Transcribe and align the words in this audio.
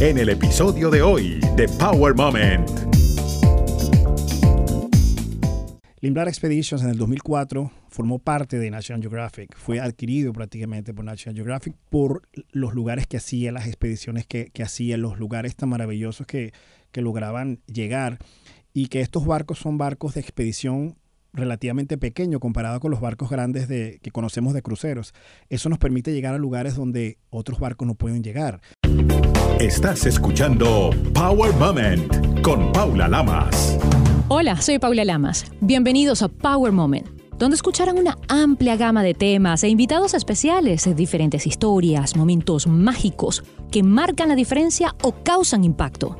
en 0.00 0.18
el 0.18 0.28
episodio 0.28 0.90
de 0.90 1.00
hoy 1.00 1.40
de 1.56 1.66
Power 1.68 2.14
Moment. 2.14 2.68
Limblar 6.00 6.28
Expeditions 6.28 6.82
en 6.82 6.90
el 6.90 6.98
2004 6.98 7.72
formó 7.88 8.18
parte 8.18 8.58
de 8.58 8.70
National 8.70 9.00
Geographic. 9.00 9.56
Fue 9.56 9.80
adquirido 9.80 10.34
prácticamente 10.34 10.92
por 10.92 11.06
National 11.06 11.36
Geographic 11.36 11.74
por 11.88 12.28
los 12.50 12.74
lugares 12.74 13.06
que 13.06 13.16
hacía, 13.16 13.52
las 13.52 13.66
expediciones 13.66 14.26
que, 14.26 14.50
que 14.50 14.62
hacía, 14.62 14.98
los 14.98 15.18
lugares 15.18 15.56
tan 15.56 15.70
maravillosos 15.70 16.26
que, 16.26 16.52
que 16.92 17.00
lograban 17.00 17.60
llegar. 17.66 18.18
Y 18.74 18.88
que 18.88 19.00
estos 19.00 19.24
barcos 19.24 19.58
son 19.58 19.78
barcos 19.78 20.14
de 20.14 20.20
expedición 20.20 20.98
relativamente 21.32 21.96
pequeño 21.96 22.38
comparado 22.38 22.80
con 22.80 22.90
los 22.90 23.00
barcos 23.00 23.30
grandes 23.30 23.66
de, 23.66 23.98
que 24.02 24.10
conocemos 24.10 24.52
de 24.52 24.60
cruceros. 24.60 25.14
Eso 25.48 25.70
nos 25.70 25.78
permite 25.78 26.12
llegar 26.12 26.34
a 26.34 26.38
lugares 26.38 26.76
donde 26.76 27.16
otros 27.30 27.58
barcos 27.58 27.88
no 27.88 27.94
pueden 27.94 28.22
llegar. 28.22 28.60
Estás 29.60 30.04
escuchando 30.04 30.90
Power 31.14 31.54
Moment 31.54 32.42
con 32.42 32.70
Paula 32.72 33.08
Lamas. 33.08 33.78
Hola, 34.28 34.60
soy 34.60 34.78
Paula 34.78 35.02
Lamas. 35.02 35.46
Bienvenidos 35.62 36.20
a 36.20 36.28
Power 36.28 36.72
Moment, 36.72 37.08
donde 37.38 37.56
escucharán 37.56 37.96
una 37.96 38.18
amplia 38.28 38.76
gama 38.76 39.02
de 39.02 39.14
temas 39.14 39.64
e 39.64 39.70
invitados 39.70 40.12
especiales, 40.12 40.94
diferentes 40.94 41.46
historias, 41.46 42.16
momentos 42.16 42.66
mágicos 42.66 43.44
que 43.70 43.82
marcan 43.82 44.28
la 44.28 44.34
diferencia 44.34 44.94
o 45.02 45.12
causan 45.22 45.64
impacto. 45.64 46.18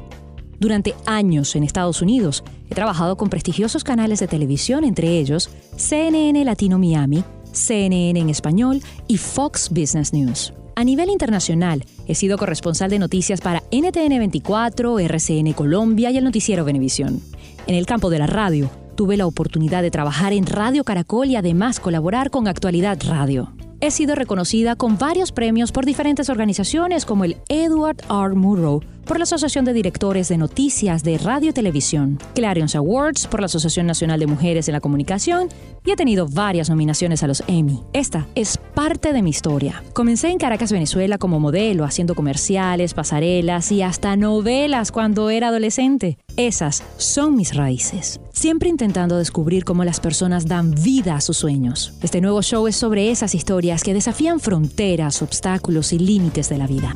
Durante 0.59 0.95
años 1.05 1.55
en 1.56 1.62
Estados 1.62 2.00
Unidos 2.00 2.42
he 2.70 2.75
trabajado 2.75 3.19
con 3.19 3.28
prestigiosos 3.28 3.84
canales 3.84 4.19
de 4.20 4.28
televisión, 4.28 4.83
entre 4.83 5.19
ellos 5.19 5.50
CNN 5.77 6.42
Latino 6.42 6.78
Miami, 6.78 7.23
CNN 7.53 8.19
en 8.19 8.30
español 8.30 8.80
y 9.09 9.19
Fox 9.19 9.69
Business 9.69 10.14
News. 10.14 10.55
A 10.79 10.85
nivel 10.85 11.09
internacional, 11.09 11.87
he 12.07 12.15
sido 12.15 12.37
corresponsal 12.37 12.91
de 12.91 12.98
noticias 12.98 13.41
para 13.41 13.62
NTN 13.73 14.19
24, 14.19 14.98
RCN 14.98 15.55
Colombia 15.55 16.11
y 16.11 16.19
el 16.19 16.25
noticiero 16.25 16.67
Venevisión. 16.67 17.23
En 17.67 17.77
el 17.77 17.87
campo 17.87 18.11
de 18.11 18.19
la 18.19 18.27
radio, 18.27 18.69
tuve 18.95 19.17
la 19.17 19.27
oportunidad 19.27 19.81
de 19.81 19.91
trabajar 19.91 20.34
en 20.34 20.45
Radio 20.45 20.84
Caracol 20.84 21.28
y 21.28 21.37
además 21.37 21.81
colaborar 21.81 22.28
con 22.28 22.47
Actualidad 22.47 22.98
Radio. 23.06 23.56
He 23.80 23.91
sido 23.91 24.14
reconocida 24.14 24.74
con 24.74 24.96
varios 24.96 25.32
premios 25.32 25.70
por 25.70 25.84
diferentes 25.84 26.30
organizaciones 26.30 27.05
como 27.05 27.24
el 27.24 27.36
Edward 27.50 27.98
R. 28.08 28.34
Murrow 28.34 28.80
por 29.05 29.19
la 29.19 29.24
Asociación 29.24 29.66
de 29.66 29.74
Directores 29.74 30.28
de 30.28 30.38
Noticias 30.38 31.05
de 31.05 31.19
Radio 31.19 31.50
y 31.50 31.52
Televisión, 31.52 32.19
Clarion 32.34 32.69
Awards 32.74 33.27
por 33.27 33.41
la 33.41 33.47
Asociación 33.47 33.86
Nacional 33.86 34.19
de 34.19 34.27
Mujeres 34.27 34.66
en 34.69 34.72
la 34.72 34.80
Comunicación 34.80 35.48
y 35.84 35.91
he 35.91 35.97
tenido 35.97 36.27
varias 36.27 36.70
nominaciones 36.70 37.22
a 37.22 37.27
los 37.27 37.44
Emmy. 37.47 37.82
Esta 37.92 38.27
es 38.34 38.56
parte 38.56 39.12
de 39.12 39.22
mi 39.22 39.30
historia. 39.30 39.82
Comencé 39.92 40.28
en 40.30 40.38
Caracas, 40.38 40.72
Venezuela 40.72 41.19
como 41.19 41.38
modelo, 41.38 41.84
haciendo 41.84 42.14
comerciales, 42.14 42.94
pasarelas 42.94 43.70
y 43.72 43.82
hasta 43.82 44.16
novelas 44.16 44.91
cuando 44.91 45.28
era 45.28 45.48
adolescente. 45.48 46.19
Esas 46.37 46.83
son 46.98 47.34
mis 47.34 47.55
raíces. 47.55 48.20
Siempre 48.31 48.69
intentando 48.69 49.17
descubrir 49.17 49.65
cómo 49.65 49.84
las 49.84 50.01
personas 50.01 50.47
dan 50.47 50.75
vida 50.75 51.17
a 51.17 51.23
sus 51.23 51.39
sueños. 51.39 51.95
Este 52.03 52.20
nuevo 52.20 52.43
show 52.43 52.67
es 52.67 52.77
sobre 52.77 53.11
esas 53.11 53.34
historias 53.34 53.83
que 53.83 53.95
desafían 53.95 54.39
fronteras, 54.39 55.23
obstáculos 55.23 55.95
y 55.95 55.98
límites 55.98 56.51
de 56.51 56.59
la 56.59 56.67
vida. 56.67 56.95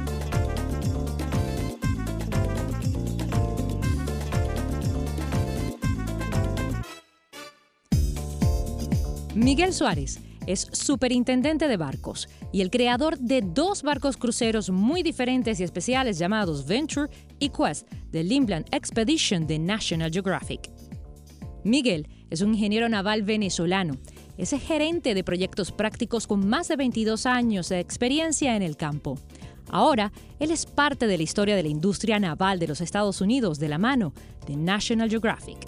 Miguel 9.35 9.73
Suárez 9.73 10.21
es 10.47 10.69
superintendente 10.73 11.67
de 11.67 11.77
barcos 11.79 12.29
y 12.53 12.61
el 12.61 12.71
creador 12.71 13.19
de 13.19 13.41
dos 13.41 13.83
barcos 13.83 14.17
cruceros 14.17 14.69
muy 14.69 15.03
diferentes 15.03 15.61
y 15.61 15.65
especiales 15.65 16.19
llamados 16.19 16.67
Venture 16.67 17.11
y 17.41 17.49
Quest 17.49 17.91
de 18.13 18.23
Limbland 18.23 18.67
Expedition 18.71 19.47
de 19.47 19.59
National 19.59 20.13
Geographic. 20.13 20.71
Miguel 21.65 22.07
es 22.31 22.41
un 22.41 22.55
ingeniero 22.55 22.89
naval 22.89 23.23
venezolano. 23.23 23.97
Es 24.39 24.51
gerente 24.51 25.15
de 25.15 25.25
proyectos 25.25 25.73
prácticos 25.73 26.27
con 26.27 26.49
más 26.49 26.69
de 26.69 26.77
22 26.77 27.27
años 27.27 27.69
de 27.69 27.81
experiencia 27.81 28.57
en 28.57 28.63
el 28.63 28.77
campo. 28.77 29.19
Ahora, 29.69 30.13
él 30.39 30.51
es 30.51 30.67
parte 30.67 31.07
de 31.07 31.17
la 31.17 31.23
historia 31.23 31.57
de 31.57 31.63
la 31.63 31.69
industria 31.69 32.19
naval 32.19 32.59
de 32.59 32.69
los 32.69 32.81
Estados 32.81 33.21
Unidos 33.21 33.59
de 33.59 33.69
la 33.69 33.79
mano 33.79 34.13
de 34.47 34.57
National 34.57 35.11
Geographic. 35.11 35.59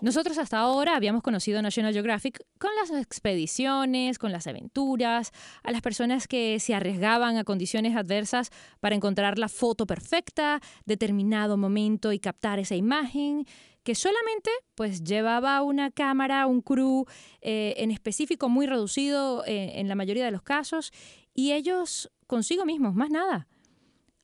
Nosotros 0.00 0.38
hasta 0.38 0.58
ahora 0.58 0.94
habíamos 0.94 1.22
conocido 1.22 1.60
National 1.60 1.92
Geographic 1.92 2.40
con 2.58 2.70
las 2.80 2.90
expediciones, 2.90 4.18
con 4.18 4.30
las 4.30 4.46
aventuras, 4.46 5.32
a 5.64 5.72
las 5.72 5.82
personas 5.82 6.28
que 6.28 6.60
se 6.60 6.74
arriesgaban 6.74 7.36
a 7.36 7.42
condiciones 7.42 7.96
adversas 7.96 8.50
para 8.78 8.94
encontrar 8.94 9.38
la 9.38 9.48
foto 9.48 9.86
perfecta, 9.86 10.60
determinado 10.84 11.56
momento 11.56 12.12
y 12.12 12.20
captar 12.20 12.60
esa 12.60 12.76
imagen, 12.76 13.44
que 13.82 13.96
solamente 13.96 14.50
pues 14.76 15.02
llevaba 15.02 15.62
una 15.62 15.90
cámara, 15.90 16.46
un 16.46 16.62
crew 16.62 17.04
eh, 17.40 17.74
en 17.78 17.90
específico 17.90 18.48
muy 18.48 18.66
reducido 18.66 19.44
eh, 19.46 19.80
en 19.80 19.88
la 19.88 19.96
mayoría 19.96 20.24
de 20.24 20.30
los 20.30 20.42
casos 20.42 20.92
y 21.34 21.52
ellos 21.52 22.08
consigo 22.28 22.64
mismos, 22.64 22.94
más 22.94 23.10
nada. 23.10 23.48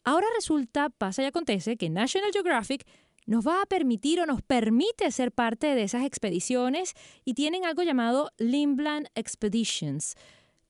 Ahora 0.05 0.27
resulta, 0.37 0.91
pasa 0.91 1.23
y 1.23 1.25
acontece 1.25 1.79
que 1.79 1.89
National 1.89 2.31
Geographic 2.31 2.87
nos 3.27 3.47
va 3.47 3.62
a 3.62 3.67
permitir 3.67 4.21
o 4.21 4.27
nos 4.27 4.43
permite 4.43 5.11
ser 5.11 5.33
parte 5.33 5.75
de 5.75 5.83
esas 5.83 6.05
expediciones 6.05 6.95
y 7.25 7.35
tienen 7.35 7.65
algo 7.65 7.83
llamado 7.83 8.31
Limbland 8.39 9.09
Expeditions. 9.15 10.15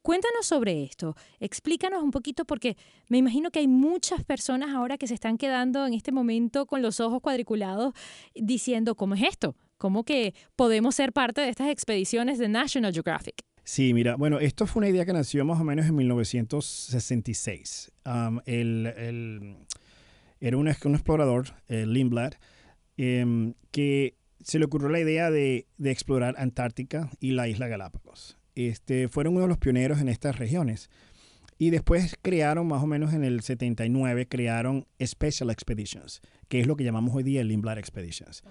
Cuéntanos 0.02 0.44
sobre 0.44 0.82
esto, 0.84 1.16
explícanos 1.40 2.02
un 2.02 2.10
poquito 2.10 2.44
porque 2.44 2.76
me 3.08 3.16
imagino 3.16 3.50
que 3.50 3.60
hay 3.60 3.68
muchas 3.68 4.22
personas 4.22 4.74
ahora 4.74 4.98
que 4.98 5.06
se 5.06 5.14
están 5.14 5.38
quedando 5.38 5.86
en 5.86 5.94
este 5.94 6.12
momento 6.12 6.66
con 6.66 6.82
los 6.82 7.00
ojos 7.00 7.22
cuadriculados 7.22 7.94
diciendo, 8.34 8.96
¿cómo 8.96 9.14
es 9.14 9.22
esto? 9.22 9.56
¿Cómo 9.78 10.04
que 10.04 10.34
podemos 10.56 10.94
ser 10.94 11.14
parte 11.14 11.40
de 11.40 11.48
estas 11.48 11.68
expediciones 11.68 12.38
de 12.38 12.48
National 12.48 12.92
Geographic? 12.92 13.36
Sí, 13.64 13.94
mira, 13.94 14.16
bueno, 14.16 14.40
esto 14.40 14.66
fue 14.66 14.80
una 14.80 14.90
idea 14.90 15.06
que 15.06 15.14
nació 15.14 15.42
más 15.46 15.58
o 15.58 15.64
menos 15.64 15.86
en 15.86 15.94
1966. 15.94 17.92
el 18.44 19.56
era 20.40 20.56
un, 20.56 20.68
explorador, 20.68 21.54
eh, 21.68 21.86
Lindblad, 21.86 22.34
em, 22.96 23.54
que 23.70 24.16
se 24.44 24.58
le 24.58 24.66
ocurrió 24.66 24.88
la 24.88 25.00
idea 25.00 25.30
de, 25.30 25.66
explorar 25.82 26.34
Antártica 26.38 27.10
y 27.18 27.32
la 27.32 27.48
isla 27.48 27.66
Galápagos. 27.66 28.38
Este, 28.54 29.08
fueron 29.08 29.34
uno 29.34 29.42
de 29.42 29.48
los 29.48 29.58
pioneros 29.58 30.00
en 30.00 30.08
estas 30.08 30.38
regiones. 30.38 30.90
Y 31.56 31.70
después 31.70 32.16
crearon, 32.20 32.66
más 32.66 32.82
o 32.82 32.86
menos 32.86 33.14
en 33.14 33.24
el 33.24 33.40
79, 33.40 34.26
crearon 34.26 34.86
Special 35.02 35.50
Expeditions, 35.50 36.20
que 36.48 36.60
es 36.60 36.66
lo 36.66 36.76
que 36.76 36.84
llamamos 36.84 37.14
hoy 37.14 37.22
día 37.22 37.40
el 37.40 37.48
Lindblad 37.48 37.78
Expeditions. 37.78 38.42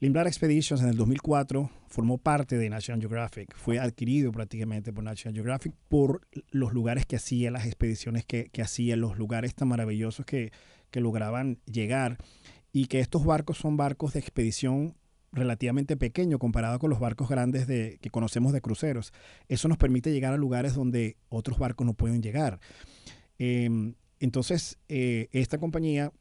Lindblad 0.00 0.28
Expeditions 0.28 0.80
en 0.80 0.88
el 0.88 0.96
2004 0.96 1.70
formó 1.88 2.18
parte 2.18 2.56
de 2.56 2.70
National 2.70 3.00
Geographic. 3.00 3.54
Fue 3.56 3.80
adquirido 3.80 4.30
prácticamente 4.30 4.92
por 4.92 5.02
National 5.02 5.34
Geographic 5.34 5.74
por 5.88 6.26
los 6.50 6.72
lugares 6.72 7.04
que 7.04 7.16
hacía, 7.16 7.50
las 7.50 7.66
expediciones 7.66 8.24
que, 8.24 8.48
que 8.50 8.62
hacía, 8.62 8.96
los 8.96 9.18
lugares 9.18 9.56
tan 9.56 9.68
maravillosos 9.68 10.24
que, 10.24 10.52
que 10.90 11.00
lograban 11.00 11.58
llegar 11.66 12.18
y 12.72 12.86
que 12.86 13.00
estos 13.00 13.24
barcos 13.24 13.58
son 13.58 13.76
barcos 13.76 14.12
de 14.12 14.20
expedición 14.20 14.94
relativamente 15.32 15.96
pequeño 15.96 16.38
comparado 16.38 16.78
con 16.78 16.90
los 16.90 17.00
barcos 17.00 17.28
grandes 17.28 17.66
de, 17.66 17.98
que 18.00 18.10
conocemos 18.10 18.52
de 18.52 18.60
cruceros. 18.60 19.12
Eso 19.48 19.68
nos 19.68 19.78
permite 19.78 20.12
llegar 20.12 20.32
a 20.32 20.36
lugares 20.36 20.74
donde 20.74 21.16
otros 21.28 21.58
barcos 21.58 21.86
no 21.86 21.94
pueden 21.94 22.22
llegar. 22.22 22.60
Em, 23.38 23.94
entonces, 24.20 24.78
eh, 24.88 25.28
esta 25.32 25.58
compañía 25.58 26.12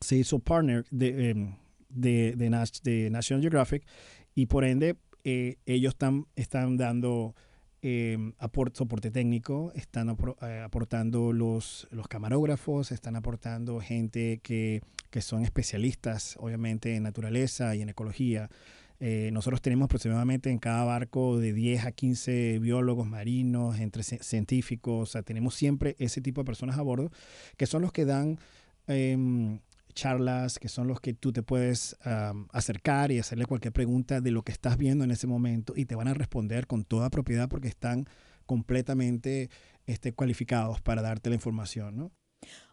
se 0.00 0.16
hizo 0.16 0.38
partner 0.38 0.84
de, 0.90 1.30
em, 1.30 1.56
de, 1.88 2.48
National 3.10 3.40
Geographic 3.40 3.86
y 4.34 4.46
por 4.46 4.64
ende 4.64 4.96
eh, 5.24 5.56
ellos 5.66 5.94
están, 5.94 6.26
están 6.34 6.76
dando 6.76 7.34
eh, 7.82 8.16
soporte 8.72 9.10
técnico, 9.10 9.72
están 9.74 10.16
eh, 10.42 10.62
aportando 10.64 11.32
los, 11.32 11.88
los 11.90 12.06
camarógrafos, 12.08 12.92
están 12.92 13.16
aportando 13.16 13.80
gente 13.80 14.38
que, 14.42 14.82
que, 15.10 15.20
son 15.20 15.42
especialistas, 15.42 16.36
obviamente, 16.38 16.94
en 16.94 17.02
naturaleza 17.02 17.74
y 17.74 17.82
en 17.82 17.88
ecología. 17.88 18.48
Eh, 19.00 19.30
nosotros 19.32 19.60
tenemos 19.60 19.86
aproximadamente 19.86 20.48
en 20.48 20.58
cada 20.58 20.84
barco 20.84 21.40
de 21.40 21.52
10 21.52 21.86
a 21.86 21.90
15 21.90 22.60
biólogos 22.60 23.08
marinos, 23.08 23.80
entre 23.80 24.04
científicos, 24.04 25.08
o 25.08 25.12
sea, 25.12 25.22
tenemos 25.24 25.56
siempre 25.56 25.96
ese 25.98 26.20
tipo 26.20 26.40
de 26.40 26.44
personas 26.44 26.78
a 26.78 26.82
bordo, 26.82 27.10
que 27.56 27.66
son 27.66 27.82
los 27.82 27.90
que 27.90 28.04
dan 28.04 28.38
em, 28.86 29.58
charlas, 29.92 30.58
que 30.58 30.68
son 30.68 30.88
los 30.88 31.00
que 31.00 31.14
tú 31.14 31.32
te 31.32 31.42
puedes 31.42 31.96
acercar 32.52 33.12
y 33.12 33.18
hacerle 33.18 33.46
cualquier 33.46 33.72
pregunta 33.72 34.20
de 34.20 34.30
lo 34.30 34.42
que 34.42 34.52
estás 34.52 34.76
viendo 34.76 35.04
en 35.04 35.10
ese 35.10 35.26
momento 35.26 35.74
y 35.76 35.84
te 35.84 35.94
van 35.94 36.08
a 36.08 36.14
responder 36.14 36.66
con 36.66 36.84
toda 36.84 37.10
propiedad 37.10 37.48
porque 37.48 37.68
están 37.68 38.06
completamente 38.46 39.50
este, 39.86 40.12
cualificados 40.12 40.80
para 40.80 41.02
darte 41.02 41.30
la 41.30 41.36
información, 41.36 41.96
¿no? 41.96 42.12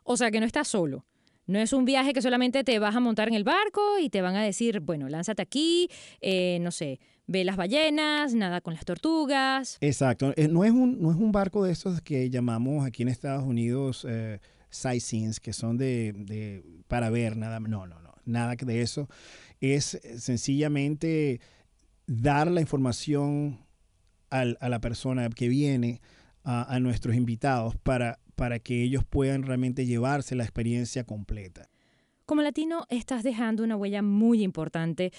O 0.03 0.17
sea 0.17 0.31
que 0.31 0.39
no 0.39 0.45
estás 0.45 0.67
solo. 0.67 1.05
No 1.45 1.57
es 1.57 1.73
un 1.73 1.83
viaje 1.83 2.13
que 2.13 2.21
solamente 2.21 2.63
te 2.63 2.77
vas 2.77 2.95
a 2.95 2.99
montar 2.99 3.27
en 3.27 3.33
el 3.33 3.43
barco 3.43 3.97
y 3.99 4.09
te 4.09 4.21
van 4.21 4.35
a 4.35 4.43
decir, 4.43 4.81
bueno, 4.81 5.09
lánzate 5.09 5.41
aquí, 5.41 5.89
eh, 6.21 6.59
no 6.61 6.69
sé, 6.69 6.99
ve 7.25 7.43
las 7.43 7.57
ballenas, 7.57 8.35
nada 8.35 8.61
con 8.61 8.75
las 8.75 8.85
tortugas. 8.85 9.79
Exacto. 9.81 10.31
Eh, 10.35 10.47
no 10.47 10.63
es 10.63 10.71
un, 10.71 11.01
no 11.01 11.09
es 11.09 11.17
un 11.17 11.31
barco 11.31 11.63
de 11.63 11.71
esos 11.71 12.01
que 12.01 12.29
llamamos 12.29 12.85
aquí 12.85 13.01
en 13.01 13.09
Estados 13.09 13.43
Unidos 13.43 14.05
eh, 14.07 14.39
sightseeings, 14.69 15.39
que 15.39 15.53
son 15.53 15.77
de, 15.77 16.13
de, 16.13 16.63
para 16.87 17.09
ver, 17.09 17.37
nada, 17.37 17.59
no, 17.59 17.87
no, 17.87 17.99
no, 17.99 18.13
nada 18.25 18.55
de 18.55 18.81
eso. 18.81 19.09
Es 19.59 19.99
sencillamente 20.17 21.41
dar 22.07 22.49
la 22.49 22.61
información 22.61 23.59
al, 24.29 24.57
a 24.61 24.69
la 24.69 24.79
persona 24.79 25.29
que 25.29 25.47
viene, 25.47 26.01
a, 26.43 26.73
a 26.73 26.79
nuestros 26.79 27.15
invitados, 27.15 27.75
para 27.77 28.19
para 28.39 28.59
que 28.59 28.83
ellos 28.83 29.03
puedan 29.03 29.43
realmente 29.43 29.85
llevarse 29.85 30.33
la 30.33 30.45
experiencia 30.45 31.03
completa. 31.03 31.69
Como 32.25 32.41
latino, 32.41 32.85
estás 32.87 33.21
dejando 33.21 33.65
una 33.65 33.75
huella 33.75 34.01
muy 34.01 34.43
importante, 34.43 35.11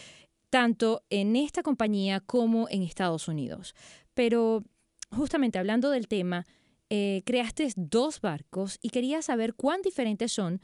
tanto 0.49 1.02
en 1.11 1.37
esta 1.37 1.62
compañía 1.62 2.20
como 2.20 2.67
en 2.70 2.82
Estados 2.82 3.29
Unidos. 3.29 3.75
Pero 4.14 4.64
justamente 5.11 5.58
hablando 5.58 5.91
del 5.91 6.08
tema, 6.08 6.47
eh, 6.91 7.23
creaste 7.25 7.69
dos 7.77 8.21
barcos 8.21 8.79
y 8.83 8.91
quería 8.91 9.23
saber 9.23 9.55
cuán 9.55 9.81
diferentes 9.83 10.33
son 10.33 10.61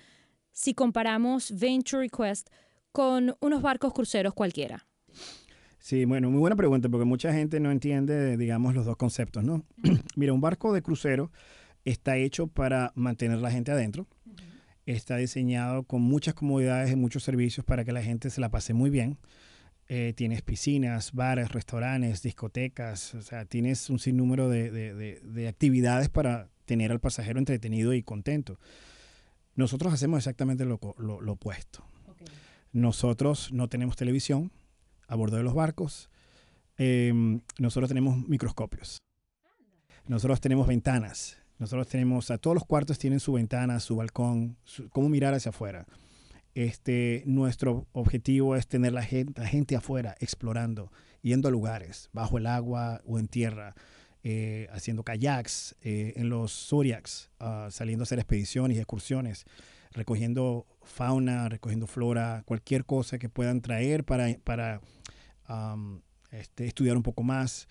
si 0.53 0.75
comparamos 0.75 1.59
Venture 1.59 2.03
Request 2.03 2.49
con 2.91 3.37
unos 3.41 3.63
barcos 3.63 3.93
cruceros 3.93 4.35
cualquiera. 4.35 4.87
Sí, 5.79 6.05
bueno, 6.05 6.31
muy 6.31 6.41
buena 6.41 6.57
pregunta 6.57 6.89
porque 6.89 7.05
mucha 7.05 7.33
gente 7.33 7.61
no 7.61 7.71
entiende, 7.71 8.37
digamos, 8.37 8.75
los 8.75 8.85
dos 8.87 8.97
conceptos, 8.97 9.45
¿no? 9.45 9.65
Mira, 10.17 10.33
un 10.33 10.41
barco 10.41 10.73
de 10.73 10.83
crucero 10.83 11.31
está 11.85 12.17
hecho 12.17 12.49
para 12.49 12.93
mantener 12.97 13.39
la 13.39 13.53
gente 13.53 13.71
adentro. 13.71 14.09
Está 14.85 15.17
diseñado 15.17 15.85
con 15.85 16.03
muchas 16.03 16.35
comodidades 16.35 16.91
y 16.91 16.97
muchos 16.97 17.23
servicios 17.23 17.65
para 17.65 17.85
que 17.85 17.93
la 17.93 18.03
gente 18.03 18.31
se 18.31 18.41
la 18.41 18.51
pase 18.51 18.75
muy 18.75 18.91
bien. 18.91 19.19
Eh, 19.89 20.15
tienes 20.17 20.43
piscinas, 20.43 21.13
bares, 21.13 21.53
restaurantes, 21.53 22.21
discotecas, 22.23 23.15
o 23.15 23.23
sea, 23.23 23.45
tienes 23.45 23.89
un 23.89 24.01
sinnúmero 24.01 24.49
de, 24.49 24.71
de, 24.73 25.21
de, 25.23 25.49
actividades 25.49 26.09
para 26.09 26.49
tener 26.65 26.91
al 26.91 26.99
pasajero 26.99 27.39
entretenido 27.39 27.95
y 27.95 28.03
contento. 28.03 28.59
Nosotros 29.55 29.93
hacemos 29.93 30.19
exactamente 30.19 30.65
lo, 30.65 30.81
lo, 30.99 31.21
lo 31.21 31.33
opuesto. 31.33 31.85
Okay. 32.09 32.27
Nosotros 32.73 33.53
no 33.53 33.69
tenemos 33.69 33.95
televisión 33.95 34.51
a 35.07 35.15
bordo 35.15 35.37
de 35.37 35.45
los 35.45 35.55
barcos. 35.55 36.11
Eh, 36.79 37.41
nosotros 37.59 37.89
tenemos 37.89 38.29
microscopios. 38.29 38.99
Nosotros 40.09 40.41
tenemos 40.41 40.67
ventanas. 40.67 41.39
Nosotros 41.59 41.89
tenemos, 41.89 42.31
a 42.31 42.39
todos 42.39 42.55
los 42.55 42.67
cuartos 42.67 42.99
tienen 42.99 43.21
su 43.21 43.33
ventana, 43.33 43.81
su 43.81 43.97
balcón, 43.97 44.57
su, 44.65 44.89
cómo 44.91 45.09
mirar 45.09 45.33
hacia 45.33 45.51
afuera. 45.51 45.87
Este, 46.57 47.23
nuestro 47.27 47.87
objetivo 47.93 48.57
es 48.57 48.67
tener 48.67 48.95
la 48.95 49.03
gente, 49.03 49.45
gente 49.45 49.77
afuera 49.77 50.17
explorando, 50.21 50.91
yendo 51.21 51.49
a 51.49 51.51
lugares, 51.51 52.09
bajo 52.15 52.39
el 52.39 52.47
agua 52.47 53.03
o 53.05 53.19
en 53.19 53.29
tierra, 53.29 53.75
eh, 54.25 54.67
haciendo 54.73 55.03
kayaks, 55.03 55.77
eh, 55.83 56.15
en 56.17 56.31
los 56.31 56.53
zodiacs, 56.53 57.31
uh, 57.41 57.71
saliendo 57.71 58.05
a 58.05 58.05
hacer 58.05 58.19
expediciones 58.21 58.79
y 58.79 58.81
excursiones, 58.81 59.45
recogiendo 59.93 60.67
fauna, 60.83 61.51
recogiendo 61.51 61.87
flora, 61.87 62.43
cualquier 62.47 62.87
cosa 62.87 63.19
que 63.19 63.29
puedan 63.29 63.61
traer 63.61 64.05
para, 64.05 64.35
para 64.43 64.81
este, 66.31 66.65
estudiar 66.65 66.97
un 66.97 67.03
poco 67.03 67.23
más. 67.23 67.69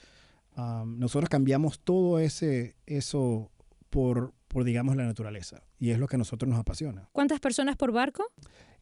Nosotros 0.56 1.28
cambiamos 1.28 1.80
todo 1.80 2.20
ese, 2.20 2.76
eso 2.86 3.50
por, 3.90 4.36
por, 4.48 4.64
digamos, 4.64 4.96
la 4.96 5.06
naturaleza. 5.06 5.64
Y 5.80 5.90
es 5.90 5.98
lo 5.98 6.08
que 6.08 6.18
a 6.18 6.20
nosotros 6.20 6.48
nos 6.48 6.60
apasiona. 6.60 7.10
¿Cuántas 7.12 7.40
personas 7.40 7.76
por 7.78 7.92
barco? 7.92 8.32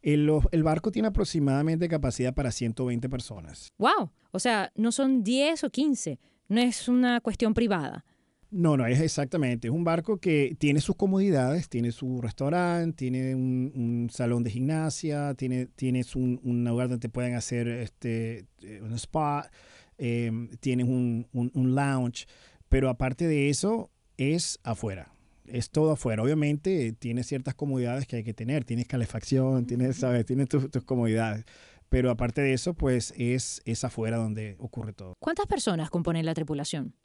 El, 0.03 0.29
el, 0.51 0.63
barco 0.63 0.91
tiene 0.91 1.07
aproximadamente 1.07 1.87
capacidad 1.87 2.33
para 2.33 2.51
120 2.51 3.09
personas. 3.09 3.73
¡Wow! 3.77 4.11
O 4.31 4.39
sea, 4.39 4.71
no 4.75 4.91
son 4.91 5.23
10 5.23 5.63
o 5.63 5.69
15. 5.69 6.19
No 6.49 6.61
es 6.61 6.87
una 6.87 7.21
cuestión 7.21 7.53
privada. 7.53 8.05
No, 8.51 8.77
no, 8.77 8.85
es 8.85 8.99
exactamente. 8.99 9.69
Es 9.69 9.73
un 9.73 9.83
barco 9.83 10.17
que 10.17 10.55
tiene 10.59 10.81
sus 10.81 10.95
comodidades, 10.95 11.69
tiene 11.69 11.91
su 11.91 12.21
restaurante, 12.21 12.95
tiene 12.95 13.33
un, 13.33 13.71
un 13.73 14.09
salón 14.11 14.43
de 14.43 14.51
gimnasia, 14.51 15.33
tiene, 15.33 15.65
tienes 15.67 16.15
un, 16.15 16.39
un, 16.43 16.63
lugar 16.63 16.89
donde 16.89 17.01
te 17.01 17.09
pueden 17.09 17.33
hacer 17.33 17.67
este, 17.67 18.45
un 18.81 18.93
spa, 18.93 19.49
eh, 19.97 20.31
tienes 20.59 20.87
un, 20.87 21.27
un 21.31 21.75
lounge. 21.75 22.27
Pero 22.69 22.89
aparte 22.89 23.25
de 23.25 23.49
eso, 23.49 23.89
es 24.17 24.59
afuera. 24.63 25.12
Es 25.45 25.69
todo 25.69 25.91
afuera. 25.91 26.23
Obviamente 26.23 26.93
tiene 26.93 27.23
ciertas 27.23 27.55
comodidades 27.55 28.07
que 28.07 28.17
hay 28.17 28.23
que 28.23 28.33
tener. 28.33 28.63
Tienes 28.63 28.87
calefacción, 28.87 29.65
tienes, 29.65 29.97
¿sabes? 29.97 30.25
Tienes 30.25 30.49
tus, 30.49 30.69
tus 30.71 30.83
comodidades. 30.83 31.45
Pero 31.89 32.09
aparte 32.09 32.41
de 32.41 32.53
eso, 32.53 32.73
pues 32.73 33.13
es, 33.17 33.61
es 33.65 33.83
afuera 33.83 34.17
donde 34.17 34.55
ocurre 34.57 34.93
todo. 34.93 35.13
¿Cuántas 35.19 35.45
personas 35.45 35.89
componen 35.89 36.25
la 36.25 36.33
tripulación? 36.33 36.95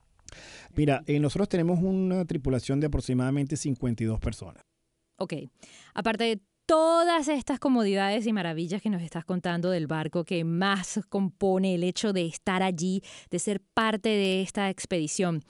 Mira, 0.74 1.02
eh, 1.06 1.20
nosotros 1.20 1.48
tenemos 1.48 1.80
una 1.82 2.24
tripulación 2.24 2.80
de 2.80 2.86
aproximadamente 2.86 3.56
52 3.56 4.20
personas. 4.20 4.62
Ok. 5.18 5.34
Aparte 5.94 6.24
de 6.24 6.40
todas 6.68 7.28
estas 7.28 7.58
comodidades 7.58 8.26
y 8.26 8.32
maravillas 8.34 8.82
que 8.82 8.90
nos 8.90 9.00
estás 9.00 9.24
contando 9.24 9.70
del 9.70 9.86
barco 9.86 10.24
que 10.24 10.44
más 10.44 11.00
compone 11.08 11.74
el 11.74 11.82
hecho 11.82 12.12
de 12.12 12.26
estar 12.26 12.62
allí, 12.62 13.02
de 13.30 13.38
ser 13.38 13.60
parte 13.60 14.10
de 14.10 14.42
esta 14.42 14.68
expedición. 14.68 15.42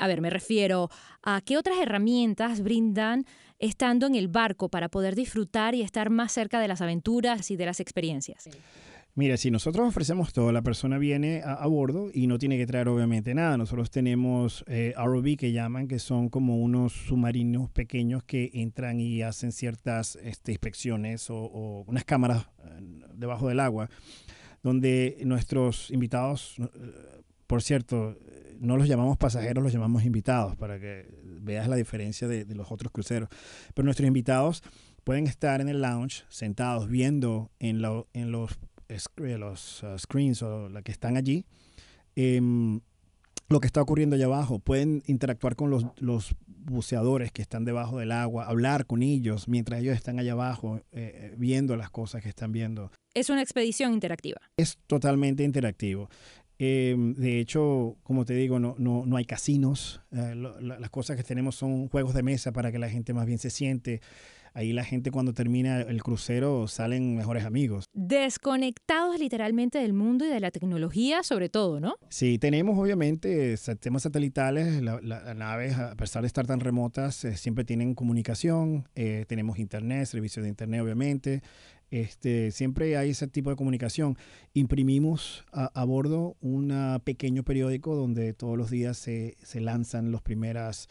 A 0.00 0.08
ver, 0.08 0.20
me 0.20 0.30
refiero 0.30 0.90
a 1.22 1.40
qué 1.42 1.56
otras 1.56 1.78
herramientas 1.78 2.62
brindan 2.62 3.26
estando 3.58 4.06
en 4.06 4.14
el 4.14 4.28
barco 4.28 4.68
para 4.68 4.88
poder 4.88 5.14
disfrutar 5.14 5.74
y 5.74 5.82
estar 5.82 6.10
más 6.10 6.32
cerca 6.32 6.60
de 6.60 6.68
las 6.68 6.80
aventuras 6.80 7.50
y 7.50 7.56
de 7.56 7.66
las 7.66 7.80
experiencias. 7.80 8.48
Mira, 9.16 9.36
si 9.36 9.50
nosotros 9.50 9.88
ofrecemos 9.88 10.32
todo, 10.32 10.52
la 10.52 10.62
persona 10.62 10.96
viene 10.96 11.42
a, 11.44 11.66
bordo 11.66 12.10
y 12.14 12.26
no 12.26 12.38
tiene 12.38 12.56
que 12.56 12.66
traer 12.66 12.88
obviamente 12.88 13.34
nada. 13.34 13.58
Nosotros 13.58 13.90
tenemos 13.90 14.64
eh, 14.68 14.94
ROV 14.96 15.36
que 15.36 15.52
llaman, 15.52 15.88
que 15.88 15.98
son 15.98 16.28
como 16.28 16.58
unos 16.58 16.92
submarinos 16.92 17.70
pequeños 17.70 18.22
que 18.22 18.50
entran 18.54 19.00
y 19.00 19.22
hacen 19.22 19.50
ciertas 19.50 20.16
este, 20.22 20.52
inspecciones 20.52 21.28
o, 21.28 21.36
o, 21.36 21.84
unas 21.88 22.04
cámaras 22.04 22.46
eh, 22.64 23.02
debajo 23.14 23.48
del 23.48 23.60
agua, 23.60 23.90
donde 24.62 25.18
nuestros 25.24 25.90
invitados, 25.90 26.56
eh, 26.58 27.19
por 27.50 27.62
cierto, 27.62 28.16
no 28.60 28.76
los 28.76 28.86
llamamos 28.86 29.18
pasajeros, 29.18 29.64
los 29.64 29.72
llamamos 29.72 30.04
invitados, 30.04 30.54
para 30.54 30.78
que 30.78 31.08
veas 31.24 31.66
la 31.66 31.74
diferencia 31.74 32.28
de, 32.28 32.44
de, 32.44 32.54
los 32.54 32.70
otros 32.70 32.92
cruceros. 32.92 33.28
Pero 33.74 33.84
nuestros 33.86 34.06
invitados 34.06 34.62
pueden 35.02 35.26
estar 35.26 35.60
en 35.60 35.68
el 35.68 35.82
lounge, 35.82 36.22
sentados, 36.28 36.88
viendo 36.88 37.50
en, 37.58 37.82
lo, 37.82 38.06
en 38.12 38.30
los, 38.30 38.56
los 39.16 39.82
uh, 39.82 39.98
screens 39.98 40.44
o 40.44 40.68
la 40.68 40.82
que 40.82 40.92
están 40.92 41.16
allí, 41.16 41.44
eh, 42.14 42.40
lo 43.48 43.58
que 43.58 43.66
está 43.66 43.82
ocurriendo 43.82 44.14
allá 44.14 44.26
abajo. 44.26 44.60
Pueden 44.60 45.02
interactuar 45.06 45.56
con 45.56 45.70
los, 45.70 45.86
los, 45.98 46.36
buceadores 46.46 47.32
que 47.32 47.42
están 47.42 47.64
debajo 47.64 47.98
del 47.98 48.12
agua, 48.12 48.44
hablar 48.44 48.86
con 48.86 49.02
ellos 49.02 49.48
mientras 49.48 49.80
ellos 49.80 49.96
están 49.96 50.18
allá 50.18 50.32
abajo, 50.32 50.80
eh, 50.92 51.34
viendo 51.36 51.74
las 51.74 51.90
cosas 51.90 52.22
que 52.22 52.28
están 52.28 52.52
viendo. 52.52 52.92
Es 53.12 53.28
una 53.28 53.42
expedición 53.42 53.92
interactiva. 53.92 54.40
Es 54.56 54.78
totalmente 54.86 55.42
interactivo. 55.42 56.08
Eh, 56.62 56.94
de 57.16 57.40
hecho, 57.40 57.96
como 58.02 58.26
te 58.26 58.34
digo, 58.34 58.60
no, 58.60 58.74
no, 58.78 59.06
no 59.06 59.16
hay 59.16 59.24
casinos. 59.24 60.02
Eh, 60.12 60.34
lo, 60.36 60.60
la, 60.60 60.78
las 60.78 60.90
cosas 60.90 61.16
que 61.16 61.22
tenemos 61.22 61.54
son 61.54 61.88
juegos 61.88 62.12
de 62.12 62.22
mesa 62.22 62.52
para 62.52 62.70
que 62.70 62.78
la 62.78 62.90
gente 62.90 63.14
más 63.14 63.24
bien 63.24 63.38
se 63.38 63.48
siente. 63.48 64.02
Ahí 64.52 64.72
la 64.72 64.84
gente 64.84 65.10
cuando 65.10 65.32
termina 65.32 65.80
el 65.80 66.02
crucero 66.02 66.66
salen 66.66 67.16
mejores 67.16 67.44
amigos. 67.44 67.84
Desconectados 67.92 69.18
literalmente 69.18 69.78
del 69.78 69.92
mundo 69.92 70.26
y 70.26 70.28
de 70.28 70.40
la 70.40 70.50
tecnología, 70.50 71.22
sobre 71.22 71.48
todo, 71.48 71.80
¿no? 71.80 71.94
Sí, 72.08 72.38
tenemos 72.38 72.78
obviamente 72.78 73.56
sistemas 73.56 74.02
satelitales. 74.02 74.82
Las 74.82 75.02
la, 75.02 75.34
naves, 75.34 75.78
a 75.78 75.94
pesar 75.94 76.22
de 76.22 76.26
estar 76.26 76.46
tan 76.46 76.60
remotas, 76.60 77.24
eh, 77.24 77.36
siempre 77.36 77.64
tienen 77.64 77.94
comunicación. 77.94 78.88
Eh, 78.94 79.24
tenemos 79.28 79.58
internet, 79.58 80.06
servicios 80.06 80.42
de 80.42 80.48
internet, 80.48 80.80
obviamente. 80.82 81.42
Este, 81.90 82.52
siempre 82.52 82.96
hay 82.96 83.10
ese 83.10 83.26
tipo 83.26 83.50
de 83.50 83.56
comunicación. 83.56 84.16
Imprimimos 84.54 85.44
a, 85.52 85.66
a 85.66 85.84
bordo 85.84 86.36
un 86.40 86.72
pequeño 87.04 87.42
periódico 87.42 87.94
donde 87.94 88.32
todos 88.32 88.56
los 88.56 88.70
días 88.70 88.96
se, 88.96 89.36
se 89.42 89.60
lanzan 89.60 90.12
las 90.12 90.22
primeras 90.22 90.88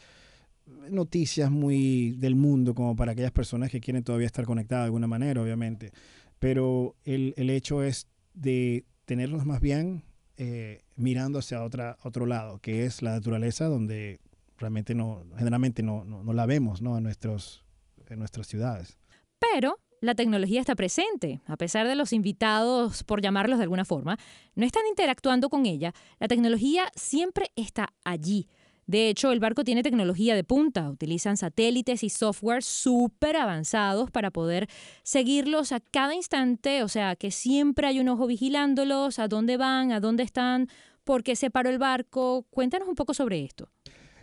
noticias 0.88 1.50
muy 1.50 2.12
del 2.12 2.36
mundo 2.36 2.74
como 2.74 2.94
para 2.96 3.12
aquellas 3.12 3.32
personas 3.32 3.70
que 3.70 3.80
quieren 3.80 4.04
todavía 4.04 4.26
estar 4.26 4.44
conectadas 4.44 4.84
de 4.84 4.86
alguna 4.86 5.06
manera, 5.06 5.42
obviamente. 5.42 5.92
Pero 6.38 6.96
el, 7.04 7.34
el 7.36 7.50
hecho 7.50 7.82
es 7.82 8.06
de 8.34 8.84
tenerlos 9.04 9.44
más 9.44 9.60
bien 9.60 10.04
eh, 10.36 10.82
mirando 10.96 11.38
hacia 11.38 11.62
otra, 11.62 11.98
otro 12.02 12.26
lado, 12.26 12.60
que 12.60 12.84
es 12.84 13.02
la 13.02 13.12
naturaleza 13.12 13.66
donde 13.66 14.20
realmente 14.56 14.94
no, 14.94 15.24
generalmente 15.36 15.82
no, 15.82 16.04
no, 16.04 16.22
no 16.22 16.32
la 16.32 16.46
vemos 16.46 16.80
¿no? 16.80 16.96
En, 16.96 17.04
nuestros, 17.04 17.64
en 18.08 18.18
nuestras 18.18 18.46
ciudades. 18.46 18.98
Pero 19.38 19.78
la 20.00 20.14
tecnología 20.14 20.60
está 20.60 20.74
presente. 20.74 21.40
A 21.46 21.56
pesar 21.56 21.86
de 21.86 21.94
los 21.94 22.12
invitados, 22.12 23.04
por 23.04 23.20
llamarlos 23.20 23.58
de 23.58 23.64
alguna 23.64 23.84
forma, 23.84 24.18
no 24.54 24.64
están 24.64 24.82
interactuando 24.88 25.48
con 25.48 25.66
ella, 25.66 25.92
la 26.18 26.28
tecnología 26.28 26.90
siempre 26.94 27.50
está 27.56 27.92
allí 28.04 28.48
De 28.86 29.08
hecho, 29.08 29.30
el 29.30 29.38
barco 29.38 29.62
tiene 29.62 29.84
tecnología 29.84 30.34
de 30.34 30.42
punta, 30.42 30.90
utilizan 30.90 31.36
satélites 31.36 32.02
y 32.02 32.10
software 32.10 32.64
súper 32.64 33.36
avanzados 33.36 34.10
para 34.10 34.32
poder 34.32 34.68
seguirlos 35.04 35.70
a 35.70 35.78
cada 35.78 36.14
instante, 36.14 36.82
o 36.82 36.88
sea, 36.88 37.14
que 37.14 37.30
siempre 37.30 37.86
hay 37.86 38.00
un 38.00 38.08
ojo 38.08 38.26
vigilándolos, 38.26 39.20
a 39.20 39.28
dónde 39.28 39.56
van, 39.56 39.92
a 39.92 40.00
dónde 40.00 40.24
están, 40.24 40.66
por 41.04 41.22
qué 41.22 41.36
se 41.36 41.50
paró 41.50 41.70
el 41.70 41.78
barco. 41.78 42.46
Cuéntanos 42.50 42.88
un 42.88 42.96
poco 42.96 43.14
sobre 43.14 43.44
esto. 43.44 43.68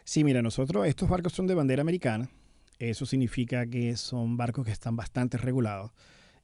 Sí, 0.03 0.23
mira, 0.23 0.41
nosotros, 0.41 0.85
estos 0.85 1.07
barcos 1.07 1.33
son 1.33 1.47
de 1.47 1.55
bandera 1.55 1.81
americana. 1.81 2.29
Eso 2.79 3.05
significa 3.05 3.65
que 3.65 3.95
son 3.97 4.37
barcos 4.37 4.65
que 4.65 4.71
están 4.71 4.95
bastante 4.95 5.37
regulados. 5.37 5.91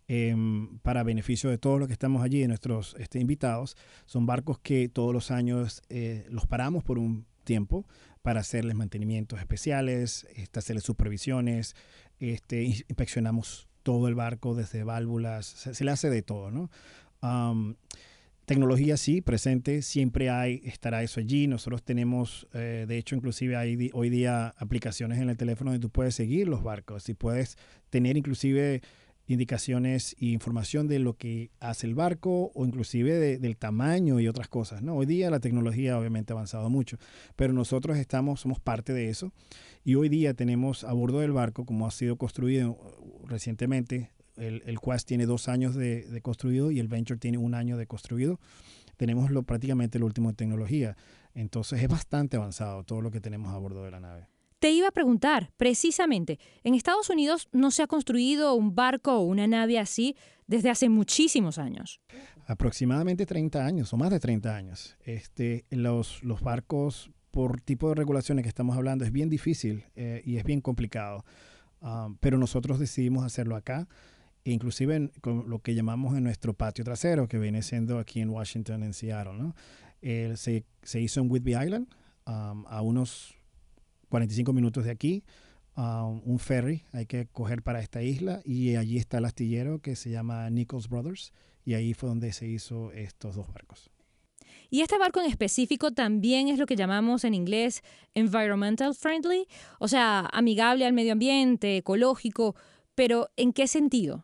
Em, 0.10 0.80
para 0.80 1.02
beneficio 1.04 1.50
de 1.50 1.58
todos 1.58 1.80
los 1.80 1.88
que 1.88 1.94
estamos 1.94 2.24
allí, 2.24 2.40
de 2.42 2.48
nuestros 2.50 2.96
este, 3.00 3.20
invitados. 3.20 3.78
Son 4.06 4.26
barcos 4.26 4.60
que 4.60 4.90
todos 4.90 5.14
los 5.14 5.32
años 5.32 5.82
eh, 5.90 6.26
los 6.30 6.46
paramos 6.46 6.84
por 6.84 7.00
un 7.00 7.26
tiempo 7.46 7.86
para 8.22 8.42
hacerles 8.42 8.76
mantenimientos 8.76 9.40
especiales, 9.40 10.28
este, 10.36 10.60
hacerles 10.60 10.84
supervisiones, 10.84 11.76
este, 12.20 12.64
inspeccionamos 12.64 13.68
todo 13.82 14.08
el 14.08 14.16
barco 14.16 14.56
desde 14.56 14.84
válvulas, 14.84 15.46
se, 15.46 15.84
le 15.84 15.92
hace 15.92 16.10
de 16.10 16.22
todo, 16.22 16.52
¿no? 16.52 16.70
Tecnología 18.46 18.98
sí, 18.98 19.22
presente, 19.22 19.82
siempre 19.82 20.30
hay, 20.30 20.62
estará 20.66 21.04
eso 21.04 21.20
allí. 21.20 21.48
Nosotros 21.48 21.84
tenemos, 21.84 22.48
eh, 22.54 22.86
de 22.88 22.98
hecho, 22.98 23.16
inclusive 23.16 23.56
hay 23.56 23.90
hoy 23.94 24.10
día 24.10 24.54
aplicaciones 24.58 25.20
en 25.20 25.30
el 25.30 25.38
teléfono 25.38 25.72
donde 25.72 25.82
tú 25.82 25.90
puedes 25.90 26.16
seguir 26.16 26.48
los 26.48 26.64
barcos 26.64 27.08
y 27.10 27.14
puedes 27.14 27.58
tener 27.90 28.18
inclusive 28.18 28.82
indicaciones 29.26 30.16
e 30.20 30.26
información 30.28 30.88
de 30.88 31.00
lo 31.00 31.16
que 31.16 31.52
hace 31.60 31.88
el 31.88 31.96
barco 31.96 32.52
o 32.54 32.66
inclusive 32.66 33.40
del 33.40 33.58
tamaño 33.58 34.20
y 34.20 34.28
otras 34.28 34.48
cosas. 34.48 34.82
¿no? 34.82 34.96
Hoy 34.96 35.06
día 35.06 35.30
la 35.30 35.40
tecnología 35.40 35.98
obviamente 35.98 36.34
ha 36.34 36.36
avanzado 36.36 36.70
mucho, 36.70 36.98
pero 37.36 37.54
nosotros 37.54 37.98
estamos, 37.98 38.42
somos 38.42 38.60
parte 38.60 38.94
de 38.94 39.10
eso 39.10 39.32
y 39.84 39.96
hoy 39.96 40.10
día 40.10 40.34
tenemos 40.34 40.84
a 40.84 40.92
bordo 40.94 41.20
del 41.20 41.32
barco, 41.32 41.66
como 41.66 41.88
ha 41.88 41.92
sido 41.92 42.18
construido 42.18 42.78
recientemente, 43.26 44.12
el, 44.38 44.64
el 44.66 44.80
Quest 44.80 45.08
tiene 45.08 45.26
dos 45.26 45.48
años 45.48 45.76
de, 45.76 46.04
de, 46.04 46.22
construido 46.22 46.72
y 46.72 46.80
el 46.80 46.88
Venture 46.88 47.20
tiene 47.20 47.38
un 47.38 47.54
año 47.54 47.78
de 47.78 47.88
construido, 47.88 48.40
tenemos 48.98 49.32
lo, 49.32 49.44
prácticamente 49.44 50.00
lo 50.00 50.06
último 50.06 50.30
en 50.30 50.36
tecnología. 50.36 50.96
Entonces 51.34 51.82
es 51.82 51.88
bastante 51.88 52.38
avanzado 52.38 52.84
todo 52.84 53.02
lo 53.02 53.12
que 53.12 53.20
tenemos 53.20 53.54
a 53.54 53.58
bordo 53.58 53.84
de 53.84 53.92
la 53.92 54.00
nave. 54.00 54.28
Te 54.60 54.72
iba 54.72 54.88
a 54.88 54.92
preguntar, 54.92 55.52
precisamente, 55.58 56.40
en 56.64 56.74
Estados 56.74 57.10
Unidos 57.10 57.50
no 57.52 57.70
se 57.70 57.84
ha 57.84 57.88
construido 57.88 58.54
un 58.54 58.76
barco 58.76 59.14
o 59.14 59.22
una 59.24 59.46
nave 59.46 59.78
así 59.78 60.16
desde 60.48 60.70
hace 60.70 60.88
muchísimos 60.88 61.58
años. 61.58 62.00
Aproximadamente 62.46 63.26
30 63.26 63.66
años 63.66 63.92
o 63.92 63.98
más 63.98 64.10
de 64.10 64.20
30 64.20 64.56
años. 64.56 64.96
Este, 65.04 65.66
los, 65.70 66.24
los 66.24 66.42
barcos, 66.42 67.12
por 67.32 67.60
tipo 67.60 67.90
de 67.90 67.96
regulaciones 67.96 68.44
que 68.44 68.50
estamos 68.50 68.78
hablando, 68.78 69.04
es 69.04 69.12
bien 69.12 69.30
difícil 69.30 69.84
eh, 69.96 70.22
y 70.24 70.38
es 70.38 70.46
bien 70.46 70.62
complicado. 70.62 71.26
Ah, 71.82 72.08
pero 72.22 72.38
nosotros 72.38 72.80
decidimos 72.80 73.26
hacerlo 73.26 73.58
acá, 73.58 73.90
inclusive 74.46 75.12
con 75.22 75.50
lo 75.50 75.60
que 75.60 75.76
llamamos 75.76 76.18
en 76.18 76.24
nuestro 76.24 76.54
patio 76.54 76.84
trasero, 76.84 77.28
que 77.28 77.38
viene 77.38 77.62
siendo 77.62 78.00
aquí 78.00 78.20
en 78.20 78.30
Washington, 78.30 78.84
en 78.84 78.94
Seattle. 78.94 79.34
¿no? 79.34 79.56
se, 80.02 80.66
se, 80.84 81.02
hizo 81.02 81.22
en 81.22 81.32
Whidbey 81.32 81.54
Island, 81.64 81.88
um, 82.28 82.66
a 82.68 82.82
unos 82.82 83.36
45 84.10 84.54
minutos 84.54 84.86
de 84.86 84.92
aquí, 84.92 85.24
un 85.76 86.40
ferry 86.40 86.84
hay 86.92 87.06
que 87.06 87.28
coger 87.28 87.64
para 87.64 87.80
esta 87.80 88.02
isla 88.02 88.42
y 88.46 88.76
allí 88.76 88.98
está 88.98 89.18
el 89.18 89.26
astillero 89.26 89.80
que 89.80 89.96
se 89.96 90.12
llama 90.12 90.50
Nichols 90.50 90.88
Brothers 90.88 91.34
y 91.66 91.74
ahí 91.74 91.94
fue 91.94 92.10
donde 92.10 92.32
se 92.34 92.48
hizo 92.48 92.92
estos 92.92 93.36
dos 93.36 93.52
barcos. 93.52 93.90
Y 94.70 94.82
este 94.82 94.98
barco 94.98 95.20
en 95.20 95.28
específico 95.28 95.92
también 95.92 96.48
es 96.48 96.58
lo 96.58 96.66
que 96.66 96.76
llamamos 96.76 97.24
en 97.24 97.34
inglés 97.34 97.84
environmental 98.16 98.96
friendly, 98.96 99.48
o 99.80 99.88
sea, 99.88 100.28
amigable 100.32 100.86
al 100.86 100.94
medio 100.94 101.14
ambiente, 101.14 101.78
ecológico, 101.78 102.56
pero 102.96 103.30
¿en 103.36 103.54
qué 103.54 103.68
sentido? 103.68 104.24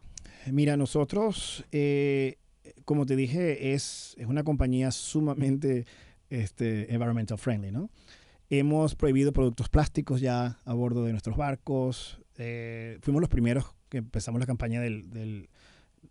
Mira, 0.51 0.77
nosotros, 0.77 1.65
eh, 1.71 2.37
como 2.85 3.05
te 3.05 3.15
dije, 3.15 3.73
es, 3.73 4.15
es 4.17 4.27
una 4.27 4.43
compañía 4.43 4.91
sumamente 4.91 5.85
este, 6.29 6.93
environmental 6.93 7.37
friendly, 7.37 7.71
¿no? 7.71 7.89
Hemos 8.49 8.95
prohibido 8.95 9.31
productos 9.31 9.69
plásticos 9.69 10.21
ya 10.21 10.57
a 10.65 10.73
bordo 10.73 11.03
de 11.03 11.11
nuestros 11.11 11.37
barcos. 11.37 12.19
Eh, 12.37 12.97
fuimos 13.01 13.21
los 13.21 13.29
primeros 13.29 13.65
que 13.89 13.97
empezamos 13.99 14.39
la 14.39 14.47
campaña 14.47 14.81
del, 14.81 15.49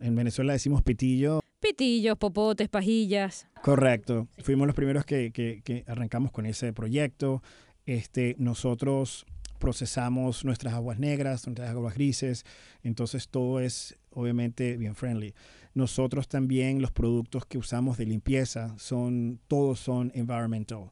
en 0.00 0.14
Venezuela 0.14 0.52
decimos 0.52 0.82
pitillo. 0.82 1.40
Pitillos, 1.60 2.16
popotes, 2.16 2.68
pajillas. 2.68 3.48
Correcto. 3.62 4.28
Fuimos 4.38 4.66
los 4.66 4.76
primeros 4.76 5.04
que, 5.04 5.32
que, 5.32 5.84
arrancamos 5.88 6.30
con 6.30 6.46
ese 6.46 6.72
proyecto. 6.72 7.42
Este, 7.86 8.36
nosotros 8.38 9.26
procesamos 9.58 10.44
nuestras 10.44 10.74
aguas 10.74 11.00
negras, 11.00 11.46
nuestras 11.46 11.70
aguas 11.70 11.94
grises, 11.94 12.44
entonces 12.82 13.28
todo 13.28 13.58
es 13.58 13.98
obviamente 14.18 14.76
bien 14.76 14.94
friendly. 14.94 15.34
Nosotros 15.74 16.28
también 16.28 16.82
los 16.82 16.90
productos 16.90 17.46
que 17.46 17.58
usamos 17.58 17.98
de 17.98 18.06
limpieza 18.06 18.76
son 18.78 19.40
todos 19.46 19.78
son 19.78 20.10
environmental. 20.14 20.90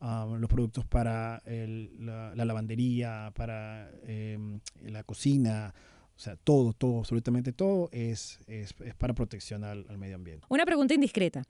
Um, 0.00 0.38
los 0.40 0.50
productos 0.50 0.84
para 0.84 1.42
la, 1.46 2.34
lavandería, 2.34 3.30
para 3.36 3.88
em, 4.04 4.58
la 4.80 5.04
cocina, 5.04 5.72
o 6.16 6.18
sea, 6.18 6.36
todo, 6.36 6.72
todo, 6.72 6.98
absolutamente 6.98 7.52
todo 7.52 7.88
es, 7.92 8.40
es, 8.48 8.74
para 8.98 9.14
protección 9.14 9.62
al, 9.62 9.86
medio 9.98 10.16
ambiente. 10.16 10.46
Una 10.48 10.64
pregunta 10.64 10.94
indiscreta. 10.94 11.44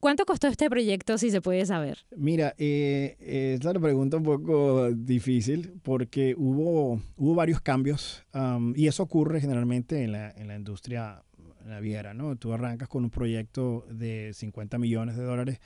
¿Cuánto 0.00 0.24
costó 0.26 0.46
este 0.46 0.70
proyecto, 0.70 1.18
si 1.18 1.30
se 1.30 1.40
puede 1.40 1.66
saber? 1.66 1.98
Mira, 2.16 2.54
eh, 2.56 3.16
es 3.58 3.64
una 3.64 3.80
pregunta 3.80 4.16
un 4.16 4.22
poco 4.22 4.92
difícil 4.92 5.72
porque 5.82 6.36
hubo, 6.38 7.02
hubo 7.16 7.34
varios 7.34 7.60
cambios 7.60 8.24
um, 8.32 8.72
y 8.76 8.86
eso 8.86 9.02
ocurre 9.02 9.40
generalmente 9.40 10.04
en 10.04 10.12
la, 10.12 10.30
en 10.30 10.46
la 10.46 10.54
industria 10.54 11.24
naviera, 11.64 12.14
¿no? 12.14 12.36
Tú 12.36 12.52
arrancas 12.52 12.88
con 12.88 13.04
un 13.04 13.10
proyecto 13.10 13.86
de 13.90 14.32
50 14.34 14.78
millones 14.78 15.16
de 15.16 15.24
dólares 15.24 15.60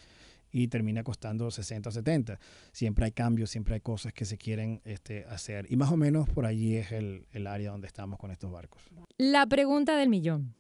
y 0.51 0.69
termina 0.69 1.03
costando 1.03 1.51
60 1.51 1.89
o 1.89 1.93
70. 1.93 2.39
Siempre 2.73 3.07
hay 3.07 3.13
cambios, 3.13 3.51
siempre 3.51 3.75
hay 3.75 3.81
cosas 3.81 4.13
que 4.13 4.25
se 4.25 4.37
quieren 4.37 4.81
este, 4.85 5.25
hacer. 5.25 5.67
Y 5.71 5.77
más 5.77 5.91
o 5.91 5.97
menos 5.97 6.29
por 6.29 6.47
allí 6.47 6.77
es 6.77 6.93
el, 6.93 7.27
el 7.33 7.47
área 7.47 7.71
donde 7.71 7.87
estamos 7.87 8.19
con 8.19 8.31
estos 8.31 8.51
barcos. 8.51 8.83
La 9.19 9.47
pregunta 9.47 9.97
del 9.97 10.09
millón. 10.09 10.55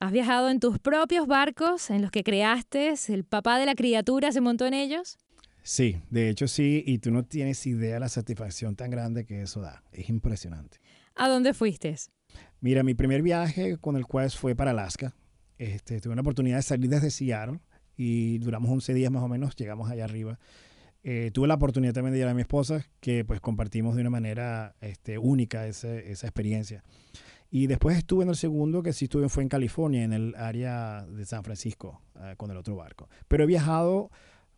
¿Has 0.00 0.12
viajado 0.12 0.48
en 0.48 0.60
tus 0.60 0.78
propios 0.78 1.26
barcos 1.26 1.90
en 1.90 2.02
los 2.02 2.12
que 2.12 2.22
creaste? 2.22 2.94
¿El 3.08 3.24
papá 3.24 3.58
de 3.58 3.66
la 3.66 3.74
criatura 3.74 4.30
se 4.30 4.40
montó 4.40 4.64
en 4.64 4.74
ellos? 4.74 5.18
Sí, 5.64 6.00
de 6.08 6.30
hecho 6.30 6.46
sí, 6.46 6.84
y 6.86 6.98
tú 6.98 7.10
no 7.10 7.24
tienes 7.24 7.66
idea 7.66 7.98
la 7.98 8.08
satisfacción 8.08 8.76
tan 8.76 8.92
grande 8.92 9.26
que 9.26 9.42
eso 9.42 9.60
da. 9.60 9.82
Es 9.90 10.08
impresionante. 10.08 10.78
¿A 11.16 11.28
dónde 11.28 11.52
fuiste? 11.52 11.96
Mira, 12.60 12.84
mi 12.84 12.94
primer 12.94 13.22
viaje 13.22 13.76
con 13.78 13.96
el 13.96 14.06
Quest 14.06 14.38
fue 14.38 14.54
para 14.54 14.70
Alaska. 14.70 15.16
Este, 15.58 16.00
tuve 16.00 16.12
una 16.12 16.22
oportunidad 16.22 16.58
de 16.58 16.62
salir 16.62 16.88
desde 16.88 17.10
Seattle 17.10 17.58
y 17.96 18.38
duramos 18.38 18.70
11 18.70 18.94
días 18.94 19.10
más 19.10 19.24
o 19.24 19.28
menos, 19.28 19.56
llegamos 19.56 19.90
allá 19.90 20.04
arriba. 20.04 20.38
Eh, 21.02 21.32
tuve 21.34 21.48
la 21.48 21.54
oportunidad 21.54 21.92
también 21.92 22.12
de 22.12 22.20
ir 22.20 22.26
a 22.26 22.34
mi 22.34 22.42
esposa, 22.42 22.86
que 23.00 23.24
pues 23.24 23.40
compartimos 23.40 23.96
de 23.96 24.02
una 24.02 24.10
manera 24.10 24.76
este, 24.80 25.18
única 25.18 25.66
esa, 25.66 25.92
esa 25.92 26.28
experiencia. 26.28 26.84
Y 27.50 27.66
después 27.66 27.96
estuve 27.96 28.24
en 28.24 28.30
el 28.30 28.36
segundo, 28.36 28.82
que 28.82 28.92
sí 28.92 29.06
estuve, 29.06 29.28
fue 29.28 29.42
en 29.42 29.48
California, 29.48 30.04
en 30.04 30.12
el 30.12 30.34
área 30.34 31.06
de 31.06 31.24
San 31.24 31.44
Francisco, 31.44 32.02
eh, 32.20 32.34
con 32.36 32.50
el 32.50 32.56
otro 32.58 32.76
barco. 32.76 33.08
Pero 33.26 33.44
he 33.44 33.46
viajado 33.46 34.10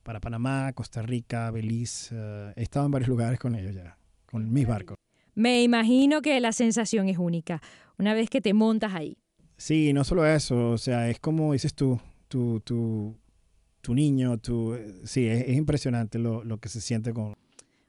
para 0.03 0.21
Panamá, 0.21 0.73
Costa 0.73 1.03
Rica, 1.03 1.51
Belice, 1.53 2.15
eh, 2.17 2.53
he 2.57 2.63
estado 2.63 2.87
en 2.87 2.93
varios 2.93 3.09
lugares 3.11 3.39
con 3.39 3.55
ellos 3.55 3.75
ya, 3.75 3.97
con 4.27 4.53
mis 4.53 4.67
barcos. 4.67 4.97
Me 5.35 5.63
imagino 5.63 6.21
que 6.21 6.41
la 6.41 6.53
sensación 6.53 7.09
es 7.09 7.19
única, 7.19 7.63
una 7.97 8.13
vez 8.13 8.29
que 8.29 8.41
te 8.41 8.55
montas 8.55 8.93
ahí. 8.95 9.17
Sí, 9.57 9.93
no 9.93 10.03
solo 10.03 10.27
eso, 10.27 10.71
o 10.71 10.79
sea, 10.79 11.09
es 11.09 11.21
como 11.21 11.53
dices 11.53 11.75
tú, 11.75 12.01
tu, 12.27 12.61
tu, 12.61 13.17
tu 13.81 13.95
niño, 13.95 14.39
tu... 14.39 14.77
Sí, 15.05 15.29
es, 15.29 15.49
impresionante 15.51 16.19
lo, 16.19 16.43
lo, 16.43 16.59
que 16.59 16.69
se 16.69 16.81
siente 16.81 17.13
con... 17.13 17.35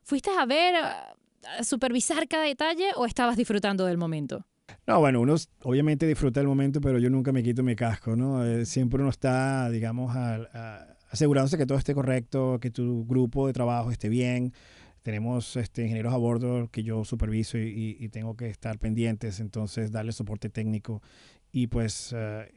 ¿Fuiste 0.03 0.29
a 0.37 0.45
ver, 0.45 0.75
a 0.75 1.15
supervisar 1.63 2.27
cada 2.27 2.43
detalle 2.43 2.89
o 2.95 3.05
estabas 3.05 3.37
disfrutando 3.37 3.85
del 3.85 3.97
momento? 3.97 4.45
No, 4.87 4.99
bueno, 4.99 5.21
uno 5.21 5.35
obviamente 5.63 6.07
disfruta 6.07 6.39
del 6.39 6.47
momento, 6.47 6.81
pero 6.81 6.97
yo 6.97 7.09
nunca 7.09 7.31
me 7.31 7.43
quito 7.43 7.63
mi 7.63 7.75
casco, 7.75 8.15
¿no? 8.15 8.43
Eh, 8.45 8.65
siempre 8.65 8.99
uno 9.01 9.09
está, 9.09 9.69
digamos, 9.69 10.15
asegurándose 11.09 11.57
que 11.57 11.65
todo 11.65 11.77
esté 11.77 11.93
correcto, 11.93 12.59
que 12.59 12.71
tu 12.71 13.05
grupo 13.05 13.47
de 13.47 13.53
trabajo 13.53 13.91
esté 13.91 14.09
bien. 14.09 14.53
Tenemos 15.03 15.55
este, 15.55 15.83
ingenieros 15.83 16.13
a 16.13 16.17
bordo 16.17 16.67
que 16.71 16.83
yo 16.83 17.05
superviso 17.05 17.57
y, 17.57 18.09
tengo 18.09 18.35
que 18.35 18.49
estar 18.49 18.77
pendientes, 18.79 19.39
entonces 19.39 19.91
darle 19.91 20.11
soporte 20.11 20.49
técnico 20.49 21.01
y 21.51 21.67
pues 21.67 22.13
eh, 22.15 22.51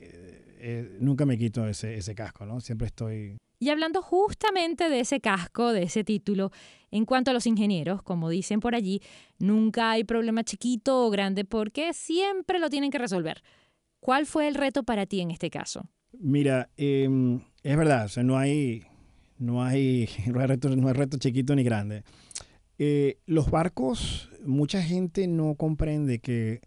eh, 0.59 0.97
nunca 1.01 1.27
me 1.27 1.39
quito 1.39 1.67
ese 1.67 2.15
casco, 2.15 2.47
¿no? 2.47 2.61
Siempre 2.61 2.87
estoy... 2.87 3.37
Y 3.65 3.71
hablando 3.71 4.03
justamente 4.03 4.91
de 4.91 5.01
ese 5.01 5.21
casco, 5.21 5.73
de 5.73 5.85
ese 5.85 6.05
título, 6.05 6.53
en 6.91 7.07
cuanto 7.07 7.31
a 7.31 7.35
los 7.35 7.47
ingenieros, 7.47 8.03
como 8.03 8.29
dicen 8.29 8.61
por 8.61 8.75
allí, 8.75 9.01
nunca 9.39 9.91
hay 9.91 10.05
problema 10.05 10.45
chiquito 10.45 11.07
o 11.07 11.09
grande 11.09 11.47
porque 11.47 11.95
siempre 11.95 12.59
lo 12.59 12.69
tienen 12.69 12.91
que 12.91 12.99
resolver. 12.99 13.43
¿Cuál 14.01 14.27
fue 14.27 14.49
el 14.49 14.55
reto 14.55 14.83
para 14.83 15.07
ti 15.07 15.23
en 15.23 15.31
este 15.31 15.49
caso? 15.49 15.89
Mira, 16.13 16.69
em, 16.77 17.41
es 17.63 17.75
verdad, 17.75 18.11
no 18.23 18.37
hay, 18.37 18.83
no 19.39 19.65
hay, 19.65 20.11
no 20.27 20.41
hay, 20.41 20.47
reto, 20.47 20.69
no 20.77 20.89
hay 20.89 20.93
reto 20.93 21.17
chiquito 21.17 21.57
ni 21.57 21.65
grande. 21.65 22.05
Eh, 22.79 23.17
los 23.25 23.51
barcos, 23.51 24.29
mucha 24.45 24.83
gente 24.83 25.27
no 25.27 25.55
comprende 25.55 26.19
que 26.19 26.61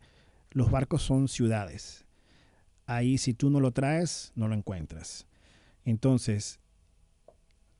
los 0.49 0.71
barcos 0.71 1.03
son 1.03 1.27
ciudades. 1.27 2.07
Ahí 2.87 3.19
si 3.19 3.35
tú 3.35 3.51
no 3.51 3.59
lo 3.59 3.69
traes, 3.69 4.31
no 4.33 4.47
lo 4.47 4.55
encuentras. 4.55 5.27
Entonces, 5.85 6.59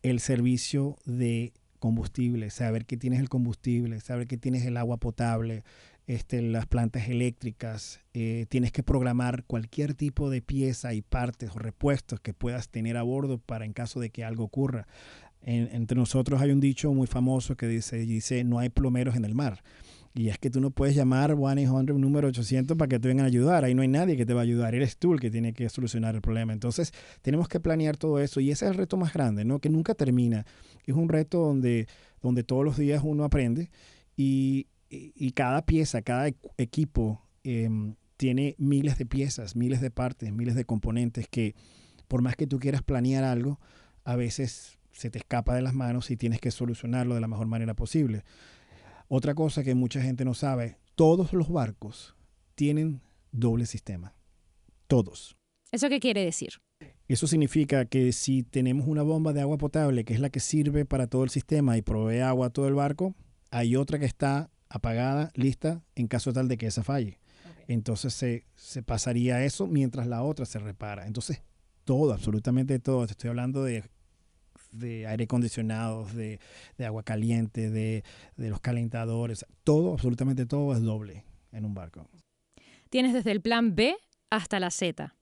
el 0.04 0.20
servicio 0.20 0.98
de 1.06 1.54
combustible, 1.80 2.50
saber 2.50 2.86
que 2.86 2.98
tienes 2.98 3.20
el 3.20 3.30
combustible, 3.30 4.00
saber 4.00 4.27
que 4.27 4.38
tienes 4.38 4.66
el 4.66 4.77
agua 4.77 4.98
potable, 4.98 5.63
este, 6.08 6.42
las 6.42 6.66
plantas 6.66 7.10
eléctricas, 7.10 8.00
eh, 8.13 8.46
tienes 8.50 8.72
que 8.72 8.82
programar 8.82 9.44
cualquier 9.44 9.94
tipo 9.94 10.30
de 10.30 10.42
pieza 10.42 10.94
y 10.94 11.01
partes 11.01 11.51
o 11.54 11.60
repuestos 11.60 12.20
que 12.20 12.34
puedas 12.34 12.70
tener 12.70 12.98
a 12.98 13.04
bordo 13.04 13.38
para 13.39 13.66
en 13.66 13.74
caso 13.74 14.00
de 14.00 14.10
que 14.10 14.24
algo 14.24 14.44
ocurra. 14.44 14.88
entre 15.42 15.98
nosotros 15.98 16.42
hay 16.42 16.51
un 16.51 16.60
dicho 16.60 16.92
muy 16.94 17.08
famoso 17.08 17.56
que 17.56 17.68
dice, 17.68 17.98
dice, 17.98 18.44
no 18.44 18.60
hay 18.60 18.70
plomeros 18.70 19.16
en 19.16 19.25
el 19.25 19.36
mar. 19.36 19.63
Y 20.17 20.29
es 20.29 20.39
que 20.39 20.50
tú 20.50 20.59
no 20.59 20.71
puedes 20.71 20.95
llamar 20.95 21.36
1-800 21.36 21.95
número 21.95 22.27
800 22.29 22.75
para 22.75 22.89
que 22.89 23.00
te 23.00 23.07
vengan 23.07 23.25
a 23.25 23.27
ayudar. 23.27 23.63
Ahí 23.63 23.75
no 23.75 23.83
hay 23.83 23.88
nadie 23.88 24.17
que 24.17 24.25
te 24.25 24.33
va 24.33 24.41
a 24.41 24.43
ayudar. 24.43 24.74
Eres 24.74 24.97
tú 24.97 25.13
el 25.13 25.19
que 25.19 25.29
tiene 25.29 25.53
que 25.53 25.69
solucionar 25.69 26.15
el 26.15 26.21
problema. 26.21 26.53
Entonces, 26.53 26.91
tenemos 27.21 27.47
que 27.47 27.59
planear 27.59 27.97
todo 27.97 28.19
eso. 28.19 28.39
Y 28.39 28.50
ese 28.50 28.65
es 28.65 28.71
el 28.71 28.77
reto 28.77 28.97
más 28.97 29.13
grande, 29.13 29.45
¿no? 29.45 29.59
Que 29.59 29.69
nunca 29.69 29.93
termina. 29.93 30.45
Es 30.86 30.95
un 30.95 31.07
reto 31.07 31.39
donde, 31.39 31.88
donde 32.21 32.43
todos 32.43 32.65
los 32.65 32.77
días 32.77 33.03
uno 33.05 33.25
aprende 33.25 33.69
y, 34.15 34.65
y, 34.89 35.31
cada 35.31 35.63
pieza, 35.65 36.01
cada 36.01 36.27
equipo 36.57 37.21
em, 37.43 37.93
tiene 38.17 38.55
miles 38.57 38.97
de 38.97 39.05
piezas, 39.05 39.55
miles 39.55 39.81
de 39.81 39.91
partes, 39.91 40.33
miles 40.33 40.55
de 40.55 40.65
componentes 40.65 41.27
que 41.27 41.53
por 42.07 42.24
más 42.24 42.36
que 42.36 42.47
tú 42.47 42.57
quieras 42.57 42.81
planear 42.81 43.24
algo, 43.24 43.59
a 44.03 44.15
veces 44.15 44.79
se 44.93 45.12
te 45.12 45.19
escapa 45.19 45.53
de 45.53 45.62
las 45.62 45.75
manos 45.75 46.09
y 46.09 46.17
tienes 46.17 46.39
que 46.39 46.50
solucionarlo 46.50 47.13
de 47.13 47.21
la 47.21 47.27
mejor 47.27 47.45
manera 47.45 47.75
posible. 47.75 48.24
Otra 49.07 49.35
cosa 49.35 49.63
que 49.63 49.75
mucha 49.75 50.01
gente 50.01 50.25
no 50.25 50.33
sabe, 50.33 50.77
todos 50.95 51.31
los 51.33 51.49
barcos 51.49 52.15
tienen 52.55 53.01
doble 53.31 53.65
sistema. 53.65 54.13
Todos. 54.87 55.37
¿Eso 55.71 55.89
qué 55.89 55.99
quiere 55.99 56.23
decir? 56.25 56.49
Eso 57.07 57.27
significa 57.27 57.85
que 57.85 58.11
si 58.11 58.43
tenemos 58.43 58.87
una 58.87 59.03
bomba 59.03 59.31
de 59.31 59.41
agua 59.41 59.57
potable, 59.57 60.03
que 60.03 60.13
es 60.13 60.19
la 60.19 60.29
que 60.29 60.41
sirve 60.41 60.85
para 60.85 61.07
todo 61.07 61.23
el 61.23 61.29
sistema 61.29 61.77
y 61.77 61.81
provee 61.81 62.19
agua 62.19 62.47
a 62.47 62.49
todo 62.49 62.67
el 62.67 62.73
barco, 62.73 63.15
hay 63.49 63.77
otra 63.77 63.97
que 63.97 64.05
está 64.05 64.49
apagada, 64.69 65.31
lista, 65.35 65.81
en 65.95 66.07
caso 66.07 66.33
tal 66.33 66.49
de 66.49 66.57
que 66.57 66.67
esa 66.67 66.83
falle. 66.83 67.19
Entonces 67.67 68.13
se, 68.13 68.45
se 68.55 68.83
pasaría 68.83 69.43
eso 69.43 69.67
mientras 69.67 70.07
la 70.07 70.23
otra 70.23 70.45
se 70.45 70.59
repara. 70.59 71.07
Entonces, 71.07 71.43
todo, 71.85 72.13
absolutamente 72.13 72.79
todo. 72.79 73.05
Te 73.05 73.11
estoy 73.11 73.29
hablando 73.29 73.63
de 73.63 73.83
de 74.77 75.07
aire 75.07 75.25
acondicionado, 75.25 76.05
de, 76.13 76.39
agua 76.86 77.03
caliente, 77.03 77.69
de, 77.69 78.03
los 78.38 78.60
calentadores, 78.60 79.46
todo, 79.63 79.93
absolutamente 79.93 80.46
todo 80.46 80.74
es 80.74 80.81
doble 80.81 81.24
en 81.51 81.65
un 81.65 81.74
barco. 81.74 82.07
Tienes 82.89 83.13
desde 83.13 83.31
el 83.31 83.41
plan 83.41 83.75
B 83.75 83.96
hasta 84.29 84.60
la 84.60 84.72
Z. 84.72 85.15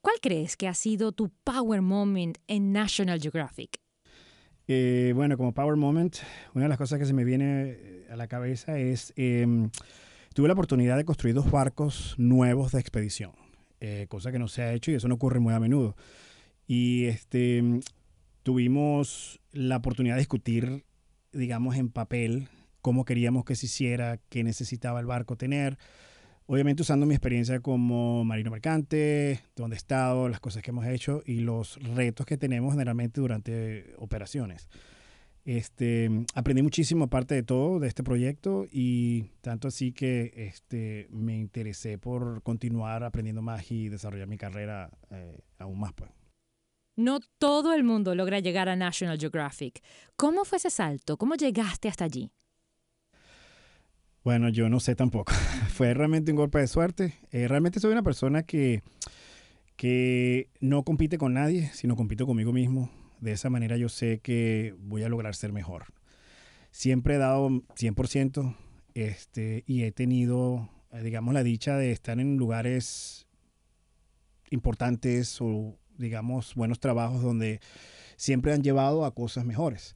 ¿Cuál 0.00 0.16
crees 0.22 0.56
que 0.56 0.68
ha 0.68 0.74
sido 0.74 1.12
tu 1.12 1.30
power 1.44 1.82
moment 1.82 2.38
en 2.46 2.72
National 2.72 3.20
Geographic? 3.20 3.80
Eh, 4.72 5.12
bueno, 5.16 5.36
como 5.36 5.52
power 5.52 5.76
moment, 5.76 6.16
una 6.54 6.66
de 6.66 6.68
las 6.68 6.78
cosas 6.78 6.98
que 6.98 7.04
se 7.04 7.12
me 7.12 7.24
viene 7.24 7.76
eh, 7.76 8.06
a 8.08 8.14
la 8.14 8.28
cabeza 8.28 8.78
es, 8.78 9.12
em, 9.16 9.68
tuve 10.32 10.46
la 10.46 10.54
oportunidad 10.54 10.96
de 10.96 11.04
construir 11.04 11.34
dos 11.34 11.50
barcos 11.50 12.14
nuevos 12.18 12.70
de 12.70 12.78
expedición, 12.80 13.32
eh, 13.80 14.06
cosa 14.08 14.30
que 14.30 14.38
no 14.38 14.46
se 14.46 14.62
ha 14.62 14.72
hecho 14.72 14.92
y 14.92 14.94
eso 14.94 15.08
no 15.08 15.16
ocurre 15.16 15.40
muy 15.40 15.52
a 15.54 15.60
menudo. 15.60 15.96
Y 16.68 17.06
este, 17.06 17.80
tuvimos 18.42 19.40
la 19.52 19.76
oportunidad 19.76 20.14
de 20.14 20.20
discutir, 20.20 20.84
digamos, 21.32 21.76
en 21.76 21.90
papel 21.90 22.48
cómo 22.80 23.04
queríamos 23.04 23.44
que 23.44 23.56
se 23.56 23.66
hiciera, 23.66 24.18
qué 24.28 24.44
necesitaba 24.44 25.00
el 25.00 25.06
barco 25.06 25.36
tener. 25.36 25.78
Obviamente 26.46 26.82
usando 26.82 27.06
mi 27.06 27.14
experiencia 27.14 27.60
como 27.60 28.24
marino 28.24 28.50
mercante, 28.50 29.40
dónde 29.54 29.76
he 29.76 29.78
estado, 29.78 30.28
las 30.28 30.40
cosas 30.40 30.62
que 30.62 30.70
hemos 30.70 30.86
hecho 30.86 31.22
y 31.24 31.40
los 31.40 31.78
retos 31.94 32.26
que 32.26 32.36
tenemos 32.36 32.72
generalmente 32.72 33.20
durante 33.20 33.94
operaciones. 33.98 34.68
Este, 35.44 36.10
aprendí 36.34 36.62
muchísimo 36.62 37.04
aparte 37.04 37.34
de 37.34 37.42
todo 37.42 37.80
de 37.80 37.88
este 37.88 38.02
proyecto 38.02 38.66
y 38.70 39.30
tanto 39.40 39.68
así 39.68 39.92
que 39.92 40.32
este, 40.34 41.06
me 41.10 41.38
interesé 41.38 41.98
por 41.98 42.42
continuar 42.42 43.04
aprendiendo 43.04 43.42
más 43.42 43.70
y 43.70 43.88
desarrollar 43.88 44.26
mi 44.26 44.36
carrera 44.36 44.90
eh, 45.10 45.38
aún 45.58 45.78
más. 45.80 45.92
Pues. 45.92 46.10
No 46.96 47.20
todo 47.38 47.72
el 47.72 47.84
mundo 47.84 48.14
logra 48.14 48.40
llegar 48.40 48.68
a 48.68 48.76
National 48.76 49.18
Geographic. 49.18 49.82
¿Cómo 50.16 50.44
fue 50.44 50.58
ese 50.58 50.70
salto? 50.70 51.16
¿Cómo 51.16 51.34
llegaste 51.34 51.88
hasta 51.88 52.04
allí? 52.04 52.30
Bueno, 54.22 54.50
yo 54.50 54.68
no 54.68 54.80
sé 54.80 54.94
tampoco. 54.94 55.32
fue 55.68 55.94
realmente 55.94 56.30
un 56.30 56.36
golpe 56.36 56.58
de 56.58 56.66
suerte. 56.66 57.14
Eh, 57.30 57.48
realmente 57.48 57.80
soy 57.80 57.92
una 57.92 58.02
persona 58.02 58.42
que, 58.42 58.82
que 59.76 60.50
no 60.60 60.82
compite 60.82 61.16
con 61.16 61.32
nadie, 61.32 61.70
sino 61.72 61.96
compito 61.96 62.26
conmigo 62.26 62.52
mismo. 62.52 62.90
De 63.20 63.32
esa 63.32 63.50
manera 63.50 63.76
yo 63.76 63.88
sé 63.88 64.20
que 64.20 64.74
voy 64.78 65.02
a 65.02 65.08
lograr 65.08 65.34
ser 65.34 65.52
mejor. 65.52 65.86
Siempre 66.70 67.14
he 67.14 67.18
dado 67.18 67.48
100% 67.48 68.56
este, 68.94 69.64
y 69.66 69.84
he 69.84 69.92
tenido, 69.92 70.68
eh, 70.92 71.02
digamos, 71.02 71.32
la 71.32 71.42
dicha 71.42 71.76
de 71.76 71.92
estar 71.92 72.20
en 72.20 72.36
lugares 72.36 73.26
importantes 74.50 75.38
o 75.40 75.78
digamos, 76.00 76.54
buenos 76.54 76.80
trabajos 76.80 77.22
donde 77.22 77.60
siempre 78.16 78.52
han 78.52 78.62
llevado 78.62 79.04
a 79.04 79.14
cosas 79.14 79.44
mejores. 79.44 79.94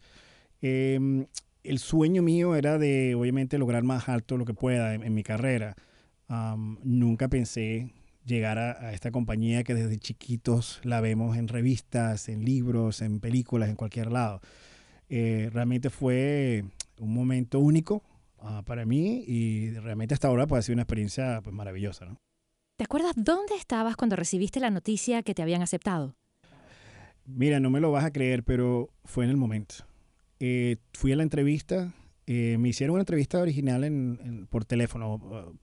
Em, 0.63 1.27
el 1.63 1.79
sueño 1.79 2.23
mío 2.23 2.55
era 2.55 2.79
de, 2.79 3.15
obviamente, 3.15 3.59
lograr 3.59 3.83
más 3.83 4.09
alto 4.09 4.37
lo 4.37 4.45
que 4.45 4.55
pueda 4.55 4.95
en, 4.95 5.15
mi 5.15 5.23
carrera. 5.23 5.75
nunca 6.83 7.29
pensé 7.29 7.91
llegar 8.25 8.59
a, 8.59 8.93
esta 8.93 9.11
compañía 9.11 9.65
que 9.65 9.75
desde 9.75 9.99
chiquitos 9.99 10.81
la 10.85 11.01
vemos 11.01 11.37
en 11.37 11.49
revistas, 11.49 12.29
en 12.29 12.45
libros, 12.45 13.03
en 13.03 13.21
películas, 13.21 13.69
en 13.69 13.77
cualquier 13.77 14.13
lado. 14.13 14.41
Eh, 15.09 15.51
realmente 15.53 15.91
fue 15.91 16.65
un 16.99 17.13
momento 17.13 17.61
único 17.61 18.03
ah, 18.41 18.63
para 18.65 18.87
mí 18.87 19.25
y 19.27 19.71
realmente 19.81 20.15
hasta 20.15 20.29
ahora 20.29 20.47
puede 20.47 20.63
ser 20.63 20.75
una 20.75 20.83
experiencia 20.83 21.41
pues, 21.43 21.55
maravillosa. 21.55 22.17
¿Te 22.77 22.83
acuerdas 22.83 23.13
dónde 23.15 23.55
estabas 23.55 23.95
cuando 23.95 24.17
recibiste 24.17 24.59
la 24.59 24.71
noticia 24.71 25.23
que 25.23 25.33
te 25.33 25.43
habían 25.43 25.63
aceptado? 25.63 26.17
Mira, 27.25 27.61
no 27.61 27.71
me 27.71 27.79
lo 27.79 27.93
vas 27.93 28.05
a 28.05 28.13
creer, 28.13 28.43
pero 28.43 28.91
fue 29.05 29.25
en 29.25 29.31
el 29.31 29.37
momento. 29.37 29.77
Eh, 30.41 30.79
fui 30.93 31.13
a 31.13 31.17
la 31.17 31.23
entrevista, 31.23 31.95
eh, 32.27 32.57
me 32.59 32.71
hicieron 32.71 32.95
una 32.95 33.03
entrevista 33.03 33.39
original 33.39 34.49
por 34.51 34.65
teléfono 34.65 35.15
uh, 35.15 35.57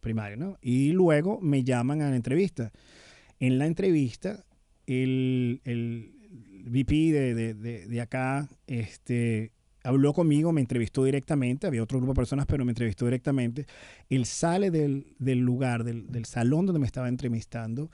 primario, 0.00 0.38
¿no? 0.38 0.58
Y 0.62 0.92
luego 0.92 1.38
me 1.42 1.64
llaman 1.64 2.00
a 2.00 2.08
la 2.08 2.16
entrevista. 2.16 2.72
En 3.38 3.58
la 3.58 3.66
entrevista, 3.66 4.46
el, 4.86 5.60
el 5.64 6.14
VP 6.64 7.12
de, 7.12 7.34
de, 7.34 7.86
de 7.86 8.00
acá 8.00 8.48
este, 8.66 9.52
habló 9.84 10.12
conmigo, 10.12 10.52
me 10.52 10.60
entrevistó 10.60 11.04
directamente, 11.04 11.66
había 11.66 11.82
otro 11.82 11.98
grupo 11.98 12.12
de 12.12 12.16
personas, 12.16 12.46
pero 12.46 12.64
me 12.64 12.72
entrevistó 12.72 13.04
directamente. 13.04 13.66
Él 14.08 14.26
sale 14.26 14.70
del, 14.70 15.14
lugar, 15.18 15.84
del, 15.84 16.24
salón 16.24 16.66
donde 16.66 16.80
me 16.80 16.86
estaba 16.86 17.08
entrevistando, 17.08 17.90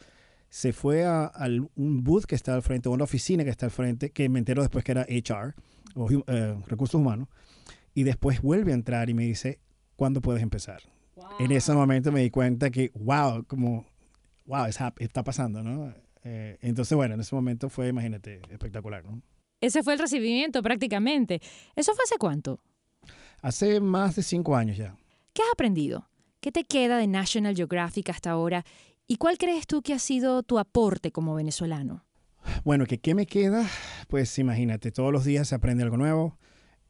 se 0.51 0.73
fue 0.73 1.05
a, 1.05 1.33
un 1.77 2.05
booth 2.05 2.25
que 2.25 2.35
está 2.35 2.55
al 2.55 2.63
frente, 2.63 2.89
o 2.89 2.93
una 2.93 3.05
oficina 3.05 3.45
que 3.45 3.51
está 3.51 3.67
al 3.67 3.73
frente, 3.73 4.11
que 4.11 4.29
me 4.29 4.39
enteró 4.39 4.63
después 4.63 4.85
que 4.85 4.93
era 4.93 5.07
HR, 5.09 5.55
o 5.95 6.09
eh, 6.11 6.57
Recursos 6.67 7.01
Humanos, 7.01 7.29
y 7.95 8.05
después 8.05 8.41
vuelve 8.41 8.73
a 8.73 8.75
entrar 8.75 9.11
y 9.11 9.15
me 9.15 9.25
dice, 9.25 9.61
¿cuándo 9.97 10.21
puedes 10.21 10.43
empezar? 10.43 10.81
En 11.41 11.51
ese 11.53 11.73
momento 11.73 12.13
me 12.13 12.21
di 12.21 12.31
cuenta 12.31 12.71
que, 12.71 12.93
wow, 12.95 13.45
como, 13.45 13.87
wow, 14.47 14.67
está 14.67 15.25
pasando, 15.25 15.63
¿no? 15.63 15.93
Eh, 16.25 16.59
entonces, 16.63 16.95
bueno, 16.97 17.15
en 17.15 17.21
ese 17.21 17.35
momento 17.35 17.69
fue, 17.69 17.89
imagínate, 17.89 18.41
espectacular, 18.51 19.05
¿no? 19.05 19.23
Ese 19.61 19.83
fue 19.83 19.95
el 19.95 19.99
recibimiento 19.99 20.63
prácticamente. 20.63 21.41
¿Eso 21.75 21.95
fue 21.95 22.05
hace 22.05 22.17
cuánto? 22.19 22.61
Hace 23.43 23.81
más 23.81 24.17
de 24.17 24.23
cinco 24.23 24.57
años 24.57 24.77
ya. 24.77 24.97
¿Qué 25.33 25.43
has 25.43 25.53
aprendido? 25.53 26.09
¿Qué 26.41 26.53
te 26.53 26.65
queda 26.65 26.99
de 26.99 27.07
National 27.07 27.57
Geographic 27.57 28.11
hasta 28.11 28.31
ahora? 28.31 28.65
¿Y 29.07 29.17
cuál 29.17 29.39
crees 29.39 29.67
tú 29.67 29.83
que 29.83 29.95
ha 29.95 29.99
sido 29.99 30.43
tu 30.43 30.59
aporte 30.59 31.11
como 31.11 31.35
venezolano? 31.35 32.05
Bueno, 32.65 32.85
¿qué 32.87 33.15
me 33.15 33.27
queda? 33.27 33.69
Pues 34.09 34.39
imagínate, 34.39 34.93
todos 34.93 35.13
los 35.13 35.25
días 35.25 35.49
se 35.49 35.55
aprende 35.55 35.83
algo 35.83 35.97
nuevo. 35.97 36.39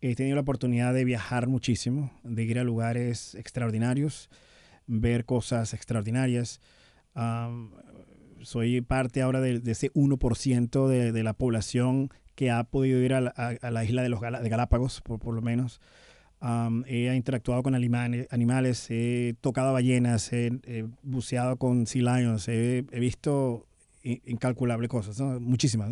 He 0.00 0.14
tenido 0.14 0.36
la 0.36 0.42
oportunidad 0.42 0.94
de 0.94 1.04
viajar 1.04 1.48
muchísimo, 1.48 2.12
de 2.22 2.44
ir 2.44 2.58
a 2.58 2.64
lugares 2.64 3.34
extraordinarios, 3.34 4.28
ver 4.86 5.24
cosas 5.24 5.74
extraordinarias. 5.74 6.60
soy 8.42 8.80
parte 8.82 9.22
ahora 9.22 9.40
de, 9.40 9.60
ese 9.66 9.92
1% 9.92 10.86
de, 10.86 11.12
de 11.12 11.22
la 11.22 11.32
población 11.32 12.10
que 12.38 12.52
ha 12.52 12.62
podido 12.62 13.02
ir 13.02 13.14
a 13.14 13.20
la, 13.20 13.84
isla 13.84 14.00
de 14.00 14.08
los 14.08 14.20
de 14.20 14.48
Galápagos, 14.48 15.00
por, 15.00 15.18
por 15.18 15.34
lo 15.34 15.42
menos. 15.42 15.80
he 16.86 17.12
interactuado 17.12 17.64
con 17.64 17.74
animales, 17.74 18.86
he 18.90 19.34
tocado 19.40 19.72
ballenas, 19.72 20.32
he, 20.32 20.86
buceado 21.02 21.56
con 21.56 21.88
sea 21.88 22.20
lions, 22.20 22.46
he, 22.46 22.82
visto 22.92 23.66
incalculables 24.04 24.88
cosas, 24.88 25.20
muchísimas. 25.40 25.90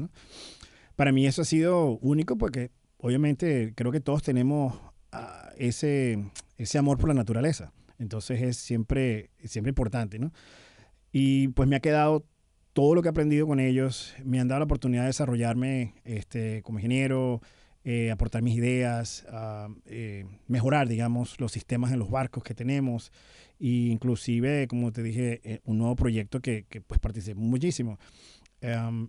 Para 0.95 1.11
mí 1.11 1.27
eso 1.27 1.43
ha 1.43 1.45
sido 1.45 1.99
único 1.99 2.39
porque 2.39 2.71
obviamente 2.99 3.73
creo 3.75 3.91
que 3.91 3.99
todos 3.99 4.23
tenemos 4.23 4.81
ah, 5.11 5.51
ese, 5.59 6.31
ese 6.59 6.79
amor 6.79 6.97
por 6.97 7.09
la 7.09 7.15
naturaleza. 7.15 7.73
Entonces 7.99 8.41
es 8.41 8.57
siempre, 8.57 9.31
siempre 9.43 9.71
importante, 9.71 10.21
¿no? 10.21 10.33
Y 11.11 11.49
pues 11.49 11.69
me 11.69 11.75
ha 11.75 11.81
quedado 11.81 12.25
todo 12.77 12.95
lo 12.95 13.01
que 13.01 13.09
he 13.09 13.11
aprendido 13.11 13.47
con 13.47 13.59
ellos, 13.59 14.15
me 14.23 14.39
han 14.39 14.49
dado 14.49 14.59
la 14.59 14.67
oportunidad 14.67 15.05
de 15.05 15.07
desarrollarme 15.07 15.95
este, 16.05 16.61
como 16.61 16.79
ingeniero, 16.79 17.41
eh, 17.85 18.11
aportar 18.11 18.43
mis 18.43 18.55
ideas, 18.55 19.25
ah, 19.31 19.69
eh, 19.87 20.27
mejorar, 20.47 20.87
digamos, 20.87 21.41
los 21.41 21.53
sistemas 21.53 21.91
en 21.93 21.99
los 21.99 22.11
barcos 22.11 22.45
que 22.45 22.55
tenemos 22.55 23.13
e 23.59 23.89
inclusive, 23.89 24.69
como 24.69 24.93
te 24.93 25.03
dije, 25.03 25.41
eh, 25.43 25.61
un 25.65 25.79
nuevo 25.79 25.97
proyecto 25.97 26.41
que, 26.41 26.67
que 26.69 26.83
pues 26.83 27.01
participé 27.01 27.41
muchísimo. 27.41 27.99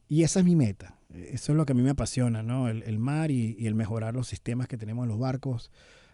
y 0.08 0.24
esa 0.24 0.40
es 0.40 0.46
mi 0.46 0.56
meta, 0.56 0.98
eso 1.14 1.52
es 1.52 1.58
lo 1.58 1.66
que 1.66 1.74
a 1.74 1.76
mí 1.76 1.82
me 1.82 1.90
apasiona, 1.90 2.44
¿no? 2.44 2.70
El, 2.70 3.00
mar 3.00 3.32
y, 3.32 3.58
y, 3.60 3.68
el 3.68 3.76
mejorar 3.76 4.14
los 4.14 4.30
sistemas 4.30 4.70
que 4.70 4.78
tenemos 4.78 5.04
en 5.04 5.10
los 5.10 5.20
barcos. 5.20 5.72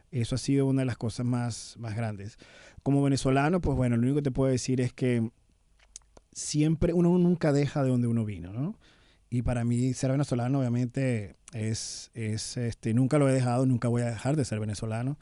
Eso 0.09 0.33
ha 0.33 0.39
sido 0.39 0.65
una 0.65 0.81
de 0.81 0.85
las 0.87 0.97
cosas 0.97 1.23
más, 1.23 1.75
más 1.77 1.95
grandes. 1.95 2.37
Como 2.81 3.03
venezolano, 3.03 3.61
pues 3.61 3.77
bueno, 3.77 3.95
lo 3.95 4.01
único 4.01 4.15
que 4.15 4.23
te 4.23 4.31
puedo 4.31 4.51
decir 4.51 4.81
es 4.81 4.91
que 4.91 5.29
siempre, 6.33 6.93
uno 6.93 7.17
nunca 7.17 7.51
deja 7.51 7.83
de 7.83 7.89
donde 7.89 8.07
uno 8.07 8.25
vino, 8.25 8.53
¿no? 8.53 8.77
Y 9.29 9.41
para 9.41 9.63
mí 9.63 9.93
ser 9.93 10.11
venezolano 10.11 10.59
obviamente 10.59 11.35
es, 11.53 12.11
es, 12.13 12.57
este, 12.57 12.93
nunca 12.93 13.17
lo 13.17 13.27
he 13.27 13.33
dejado, 13.33 13.65
nunca 13.65 13.87
voy 13.87 14.03
a 14.03 14.11
dejar 14.11 14.35
de 14.35 14.45
ser 14.45 14.59
venezolano. 14.59 15.17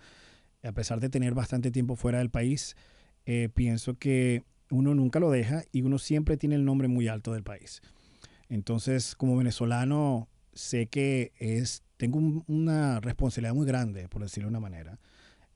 A 0.64 0.74
pesar 0.74 1.00
de 1.00 1.10
tener 1.10 1.34
bastante 1.34 1.72
tiempo 1.72 1.96
fuera 1.96 2.20
del 2.20 2.30
país, 2.30 2.76
eh, 3.26 3.50
pienso 3.54 3.98
que 3.98 4.44
uno 4.70 4.94
nunca 4.96 5.20
lo 5.20 5.32
deja 5.32 5.64
y 5.72 5.82
uno 5.84 5.98
siempre 5.98 6.38
tiene 6.38 6.56
el 6.56 6.66
nombre 6.66 6.88
muy 6.88 7.08
alto 7.08 7.34
del 7.34 7.44
país. 7.44 7.82
Entonces, 8.50 9.16
como 9.16 9.38
venezolano, 9.38 10.28
sé 10.54 10.88
que 10.88 11.32
es, 11.40 11.84
tengo 11.98 12.44
una 12.48 13.00
responsabilidad 13.00 13.54
muy 13.54 13.66
grande, 13.66 14.10
por 14.10 14.22
decirlo 14.22 14.48
de 14.48 14.52
una 14.52 14.60
manera, 14.60 15.00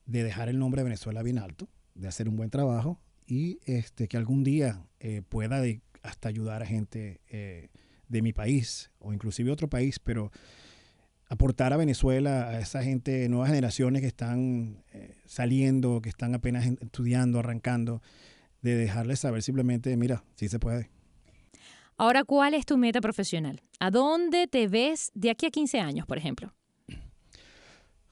de 0.06 0.22
dejar 0.22 0.48
el 0.48 0.58
nombre 0.58 0.80
de 0.80 0.84
Venezuela 0.84 1.22
bien 1.22 1.38
alto, 1.38 1.68
de 1.94 2.08
hacer 2.08 2.28
un 2.28 2.36
buen 2.36 2.48
trabajo 2.48 3.00
y 3.26 3.58
este, 3.64 4.08
que 4.08 4.16
algún 4.16 4.44
día 4.44 4.86
eh, 5.00 5.22
pueda 5.28 5.62
hasta 6.02 6.28
ayudar 6.28 6.62
a 6.62 6.66
gente 6.66 7.20
eh, 7.28 7.68
de 8.08 8.22
mi 8.22 8.32
país 8.32 8.90
o 8.98 9.12
inclusive 9.12 9.50
otro 9.50 9.68
país, 9.68 9.98
pero 9.98 10.30
aportar 11.28 11.72
a 11.72 11.76
Venezuela, 11.76 12.48
a 12.48 12.60
esa 12.60 12.82
gente, 12.82 13.28
nuevas 13.28 13.48
generaciones 13.48 14.02
que 14.02 14.08
están 14.08 14.84
eh, 14.92 15.16
saliendo, 15.26 16.00
que 16.00 16.08
están 16.08 16.34
apenas 16.34 16.66
estudiando, 16.66 17.40
arrancando, 17.40 18.00
de 18.62 18.76
dejarles 18.76 19.20
saber 19.20 19.42
simplemente, 19.42 19.96
mira, 19.96 20.24
sí 20.36 20.48
se 20.48 20.58
puede. 20.58 20.90
Ahora, 21.98 22.24
¿cuál 22.24 22.54
es 22.54 22.66
tu 22.66 22.76
meta 22.76 23.00
profesional? 23.00 23.62
¿A 23.80 23.90
dónde 23.90 24.46
te 24.46 24.68
ves 24.68 25.10
de 25.14 25.30
aquí 25.30 25.46
a 25.46 25.50
15 25.50 25.80
años, 25.80 26.06
por 26.06 26.18
ejemplo? 26.18 26.52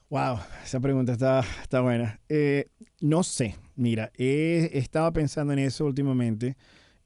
Wow, 0.09 0.39
esa 0.63 0.79
pregunta 0.79 1.13
está, 1.13 1.43
está 1.61 1.81
buena. 1.81 2.19
Eh, 2.29 2.67
no 3.01 3.23
sé, 3.23 3.55
mira, 3.75 4.11
he, 4.17 4.71
estado 4.73 5.11
pensando 5.13 5.53
en 5.53 5.59
eso 5.59 5.85
últimamente. 5.85 6.57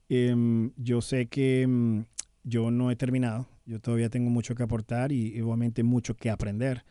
Em, 0.09 0.71
yo 0.77 1.01
sé 1.01 1.27
que 1.27 1.61
em, 1.63 2.05
yo 2.43 2.71
no 2.71 2.91
he 2.91 2.95
terminado, 2.95 3.47
yo 3.65 3.79
todavía 3.79 4.09
tengo 4.09 4.29
mucho 4.29 4.55
que 4.55 4.63
aportar 4.63 5.11
y 5.11 5.35
igualmente 5.35 5.83
mucho 5.83 6.15
que 6.15 6.29
aprender. 6.29 6.83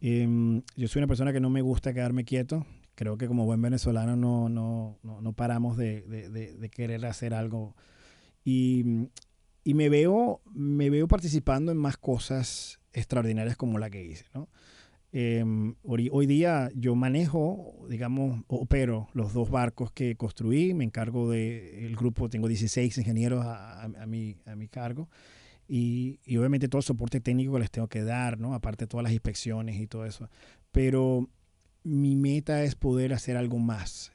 Em, 0.00 0.62
yo 0.76 0.88
soy 0.88 1.00
una 1.00 1.06
persona 1.06 1.32
que 1.32 1.40
no 1.40 1.50
me 1.50 1.62
gusta 1.62 1.94
quedarme 1.94 2.24
quieto. 2.24 2.66
Creo 2.94 3.16
que 3.16 3.26
como 3.26 3.44
buen 3.44 3.60
venezolano 3.62 4.16
no, 4.16 4.48
no, 4.48 4.98
no, 5.02 5.32
paramos 5.32 5.76
de, 5.76 6.02
de, 6.02 6.68
querer 6.70 7.04
hacer 7.06 7.34
algo. 7.34 7.74
Y, 8.44 9.08
y, 9.64 9.74
me, 9.74 9.88
veo, 9.88 10.42
me 10.52 10.90
veo 10.90 11.08
participando 11.08 11.72
en 11.72 11.78
más 11.78 11.96
cosas 11.96 12.80
extraordinarias 12.92 13.56
como 13.56 13.78
la 13.78 13.90
que 13.90 14.04
hice. 14.04 14.26
¿no? 14.34 14.48
Em, 15.16 15.76
hoy, 15.84 16.26
día 16.26 16.72
yo 16.74 16.96
manejo, 16.96 17.86
digamos, 17.88 18.42
opero 18.48 19.06
los 19.12 19.32
dos 19.32 19.48
barcos 19.48 19.92
que 19.92 20.16
construí, 20.16 20.74
me 20.74 20.82
encargo 20.82 21.30
del 21.30 21.94
grupo, 21.94 22.28
tengo 22.28 22.48
16 22.48 22.98
ingenieros 22.98 23.44
a, 23.46 23.88
mi, 24.08 24.38
a 24.44 24.56
mi 24.56 24.66
cargo 24.66 25.08
y, 25.68 26.18
y, 26.26 26.36
obviamente 26.36 26.66
todo 26.66 26.80
el 26.80 26.84
soporte 26.84 27.20
técnico 27.20 27.52
que 27.52 27.60
les 27.60 27.70
tengo 27.70 27.86
que 27.86 28.02
dar, 28.02 28.40
¿no? 28.40 28.54
Aparte 28.54 28.86
de 28.86 28.88
todas 28.88 29.04
las 29.04 29.12
inspecciones 29.12 29.80
y 29.80 29.86
todo 29.86 30.04
eso. 30.04 30.28
Pero 30.72 31.30
mi 31.84 32.16
meta 32.16 32.64
es 32.64 32.74
poder 32.74 33.12
hacer 33.12 33.36
algo 33.36 33.60
más, 33.60 34.10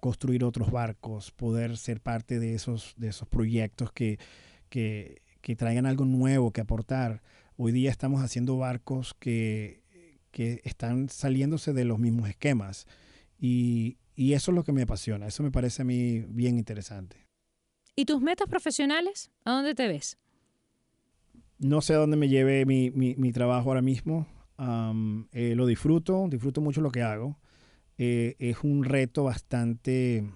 construir 0.00 0.42
otros 0.42 0.72
barcos, 0.72 1.30
poder 1.30 1.76
ser 1.76 2.00
parte 2.00 2.40
de 2.40 2.54
esos, 2.56 2.94
de 2.96 3.06
esos 3.06 3.28
proyectos 3.28 3.92
que, 3.92 4.18
que, 4.68 5.22
que 5.42 5.54
traigan 5.54 5.86
algo 5.86 6.04
nuevo 6.04 6.50
que 6.50 6.60
aportar. 6.60 7.22
Hoy 7.56 7.70
día 7.70 7.92
estamos 7.92 8.20
haciendo 8.20 8.58
barcos 8.58 9.14
que 9.14 9.83
que 10.34 10.60
están 10.64 11.08
saliéndose 11.08 11.72
de 11.72 11.84
los 11.84 12.00
mismos 12.00 12.28
esquemas. 12.28 12.86
Y, 13.38 13.98
eso 14.16 14.50
es 14.50 14.54
lo 14.54 14.64
que 14.64 14.72
me 14.72 14.82
apasiona, 14.82 15.26
eso 15.26 15.42
me 15.42 15.50
parece 15.50 15.82
a 15.82 15.84
mí 15.84 16.24
bien 16.28 16.58
interesante. 16.58 17.16
¿Y 17.96 18.04
tus 18.04 18.20
metas 18.20 18.48
profesionales? 18.48 19.30
¿A 19.44 19.52
dónde 19.52 19.74
te 19.74 19.86
ves? 19.88 20.18
No 21.58 21.80
sé 21.80 21.94
a 21.94 21.98
dónde 21.98 22.16
me 22.16 22.28
lleve 22.28 22.66
mi, 22.66 23.32
trabajo 23.32 23.70
ahora 23.70 23.82
mismo. 23.82 24.26
Eh, 25.32 25.54
lo 25.54 25.66
disfruto, 25.66 26.26
disfruto 26.28 26.60
mucho 26.60 26.80
lo 26.80 26.90
que 26.90 27.02
hago. 27.02 27.38
Eh, 27.96 28.34
es 28.40 28.64
un 28.64 28.84
reto 28.84 29.22
bastante, 29.22 30.28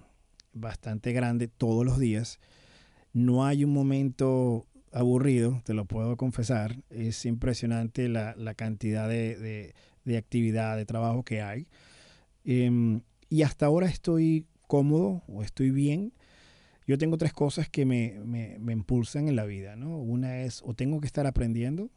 bastante 0.53 1.11
grande 1.11 1.49
todos 1.49 1.85
los 1.85 1.99
días. 1.99 2.39
No 3.11 3.45
hay 3.45 3.65
un 3.65 3.73
momento 3.73 4.65
aburrido, 4.91 5.61
te 5.63 5.73
lo 5.73 5.85
puedo 5.85 6.17
confesar. 6.17 6.83
Es 6.89 7.25
impresionante 7.25 8.09
la, 8.09 8.35
cantidad 8.55 9.07
de, 9.07 9.73
actividad, 10.17 10.77
de 10.77 10.85
trabajo 10.85 11.23
que 11.23 11.41
hay. 11.41 11.67
Em, 12.43 13.01
y 13.29 13.43
hasta 13.43 13.65
ahora 13.65 13.87
estoy 13.87 14.47
cómodo 14.67 15.23
o 15.27 15.43
estoy 15.43 15.71
bien. 15.71 16.13
Yo 16.87 16.97
tengo 16.97 17.17
tres 17.17 17.33
cosas 17.33 17.69
que 17.69 17.85
me, 17.85 18.15
impulsan 18.71 19.27
en 19.27 19.35
la 19.35 19.45
vida. 19.45 19.75
¿no? 19.75 19.97
Una 19.97 20.41
es 20.41 20.61
o 20.65 20.73
tengo 20.73 20.99
que 20.99 21.07
estar 21.07 21.27
aprendiendo, 21.27 21.89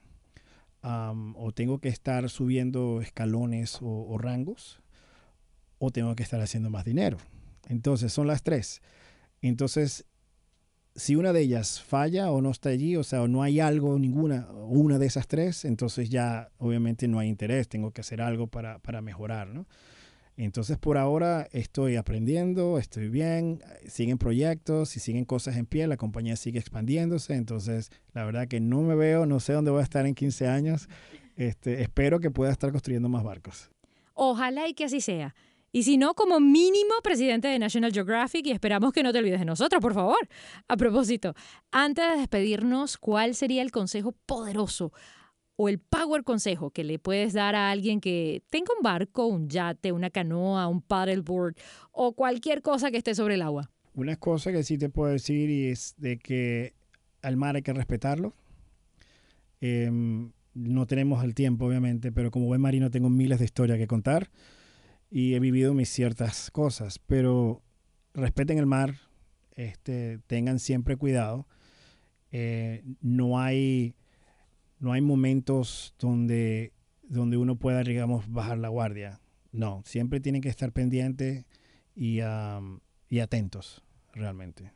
o 0.83 1.52
tengo 1.55 1.78
que 1.78 1.88
estar 1.88 2.28
subiendo 2.28 3.00
escalones 3.00 3.81
o, 3.81 4.07
o 4.09 4.18
rangos, 4.18 4.81
o 5.78 5.90
tengo 5.90 6.14
que 6.14 6.22
estar 6.22 6.40
haciendo 6.40 6.70
más 6.70 6.85
dinero. 6.85 7.18
Entonces 7.68 8.12
son 8.12 8.26
las 8.26 8.42
tres. 8.42 8.83
Entonces 9.40 10.07
si 10.94 11.16
una 11.16 11.33
de 11.33 11.40
ellas 11.40 11.81
falla 11.81 12.31
o 12.31 12.40
no 12.40 12.50
está 12.50 12.68
allí, 12.68 12.96
o 12.96 13.05
sea, 13.05 13.22
o 13.22 13.28
no 13.28 13.42
hay 13.42 13.61
algo, 13.61 13.98
ninguna, 13.98 14.48
una 14.50 14.98
de 14.98 15.07
esas 15.07 15.26
tres, 15.26 15.64
entonces 15.64 16.11
ya 16.11 16.50
obviamente 16.59 17.09
no 17.09 17.18
hay 17.18 17.28
interés, 17.28 17.68
tengo 17.68 17.90
que 17.92 18.02
hacer 18.02 18.20
algo 18.20 18.46
para, 18.46 18.78
para 18.78 19.00
mejorar, 19.00 19.48
¿no? 19.48 19.66
Entonces 20.37 20.78
por 20.78 20.96
ahora 20.96 21.46
estoy 21.52 21.96
aprendiendo, 21.96 22.78
estoy 22.78 23.09
bien, 23.09 23.62
siguen 23.87 24.16
proyectos 24.16 24.96
y 24.96 25.00
siguen 25.00 25.24
cosas 25.24 25.57
en 25.57 25.66
pie, 25.66 25.87
la 25.87 25.98
compañía 25.98 26.37
sigue 26.37 26.59
expandiéndose, 26.59 27.35
entonces 27.35 27.90
la 28.14 28.24
verdad 28.24 28.48
que 28.48 28.61
no 28.61 28.81
me 28.81 28.94
veo, 28.94 29.26
no 29.26 29.40
sé 29.40 29.52
dónde 29.52 29.70
voy 29.70 29.81
a 29.81 29.85
estar 29.85 30.07
en 30.07 30.14
15 30.14 30.48
años, 30.48 30.88
este, 31.37 31.83
espero 31.83 32.18
que 32.20 32.31
pueda 32.31 32.50
estar 32.50 32.72
construyendo 32.72 33.09
más 33.09 33.24
barcos. 33.24 33.70
Ojalá 34.14 34.68
y 34.68 34.74
que 34.74 34.85
así 34.85 35.00
sea. 35.00 35.35
Y 35.75 35.85
si 35.85 35.97
no, 35.97 36.15
como 36.15 36.39
mínimo 36.39 36.93
presidente 37.03 37.49
de 37.49 37.59
National 37.59 37.93
Geographic 37.93 38.47
y 38.47 38.51
esperamos 38.51 38.93
que 38.93 39.03
no 39.03 39.11
te 39.11 39.21
olvides 39.21 39.39
de 39.39 39.47
nosotros, 39.47 39.81
por 39.81 39.95
favor. 39.95 40.29
A 40.69 40.77
propósito, 40.77 41.35
antes 41.71 42.05
de 42.11 42.19
despedirnos, 42.19 42.99
¿cuál 42.99 43.35
sería 43.35 43.63
el 43.63 43.73
consejo 43.73 44.13
poderoso 44.27 44.93
o 45.57 45.71
el 45.71 45.79
power 45.79 46.25
consejo 46.25 46.71
que 46.71 46.85
le 46.85 46.99
puedes 46.99 47.33
dar 47.33 47.55
a 47.55 47.71
alguien 47.71 48.03
que 48.03 48.43
tenga 48.51 48.69
un 48.77 48.83
barco, 48.83 49.27
un 49.27 49.49
yate, 49.49 49.93
una 49.93 50.11
canoa, 50.11 50.69
un 50.69 50.83
paddleboard 50.83 51.55
o 51.91 52.13
cualquier 52.13 52.61
cosa 52.61 52.91
que 52.91 52.99
esté 52.99 53.15
sobre 53.15 53.35
el 53.35 53.43
agua? 53.43 53.71
Una 53.95 54.17
cosa 54.17 54.53
que 54.53 54.63
sí 54.65 54.77
te 54.77 54.91
puedo 54.91 55.11
decir 55.11 55.49
es 55.71 55.95
de 55.97 56.19
que 56.19 56.75
al 57.23 57.39
mar 57.39 57.57
hay 57.57 57.63
que 57.63 57.73
respetarlo. 57.73 58.35
Em, 59.63 60.33
no 60.53 60.87
tenemos 60.87 61.25
el 61.25 61.35
tiempo, 61.35 61.65
obviamente, 61.65 62.13
pero 62.13 62.31
como 62.31 62.45
buen 62.45 62.61
marino 62.61 62.91
tengo 62.91 63.09
miles 63.09 63.39
de 63.39 63.47
historias 63.47 63.79
que 63.79 63.87
contar 63.87 64.29
y 65.14 65.35
he 65.35 65.40
vivido 65.40 65.75
mis 65.75 65.90
ciertas 65.90 66.51
cosas, 66.51 66.98
pero 66.98 67.61
respeten 68.14 68.57
el 68.57 68.64
mar, 68.64 68.94
este, 69.55 70.20
tengan 70.27 70.59
siempre 70.59 70.96
cuidado. 70.96 71.46
Eh, 72.31 72.83
no, 73.03 73.38
hay, 73.38 73.94
no 74.79 74.92
hay 74.92 75.03
momentos 75.03 75.94
donde, 75.98 76.72
donde 77.03 77.37
uno 77.37 77.57
pueda, 77.57 77.83
digamos, 77.83 78.27
bajar 78.33 78.57
la 78.57 78.68
guardia. 78.68 79.20
No, 79.53 79.83
siempre 79.85 80.18
tienen 80.18 80.40
que 80.40 80.48
estar 80.48 80.72
pendientes 80.72 81.44
y, 81.94 82.20
y 83.11 83.20
atentos, 83.20 83.83
realmente. 84.14 84.72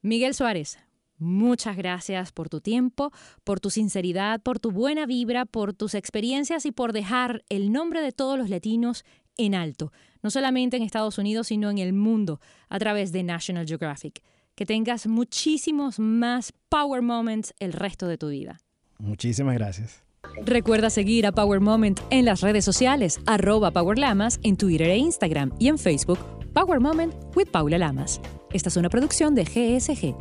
Miguel 0.00 0.32
Suárez, 0.32 0.78
Muchas 1.16 1.76
gracias 1.76 2.32
por 2.32 2.48
tu 2.48 2.60
tiempo, 2.60 3.12
por 3.44 3.60
tu 3.60 3.70
sinceridad, 3.70 4.42
por 4.42 4.58
tu 4.58 4.72
buena 4.72 5.06
vibra, 5.06 5.46
por 5.46 5.72
tus 5.72 5.94
experiencias 5.94 6.66
y 6.66 6.72
por 6.72 6.92
dejar 6.92 7.44
el 7.48 7.70
nombre 7.70 8.02
de 8.02 8.10
todos 8.10 8.36
los 8.36 8.50
latinos 8.50 9.04
en 9.36 9.54
alto, 9.54 9.92
no 10.22 10.30
solamente 10.30 10.76
en 10.76 10.82
Estados 10.82 11.18
Unidos, 11.18 11.48
sino 11.48 11.70
en 11.70 11.78
el 11.78 11.92
mundo, 11.92 12.40
a 12.68 12.78
través 12.78 13.12
de 13.12 13.22
National 13.22 13.66
Geographic. 13.66 14.22
Que 14.54 14.66
tengas 14.66 15.06
muchísimos 15.06 15.98
más 15.98 16.52
Power 16.68 17.02
Moments 17.02 17.54
el 17.58 17.72
resto 17.72 18.06
de 18.06 18.18
tu 18.18 18.28
vida. 18.28 18.60
Muchísimas 18.98 19.54
gracias. 19.54 20.04
Recuerda 20.44 20.90
seguir 20.90 21.26
a 21.26 21.32
Power 21.32 21.60
Moment 21.60 22.00
en 22.10 22.24
las 22.24 22.40
redes 22.40 22.64
sociales, 22.64 23.20
arroba 23.26 23.70
Power 23.70 23.98
Lamas 23.98 24.40
en 24.42 24.56
Twitter 24.56 24.88
e 24.88 24.96
Instagram 24.96 25.52
y 25.58 25.68
en 25.68 25.78
Facebook, 25.78 26.18
Power 26.52 26.80
Moment 26.80 27.14
with 27.34 27.48
Paula 27.48 27.78
Lamas. 27.78 28.20
Esta 28.52 28.68
es 28.68 28.76
una 28.76 28.88
producción 28.88 29.34
de 29.34 29.44
GSG. 29.44 30.14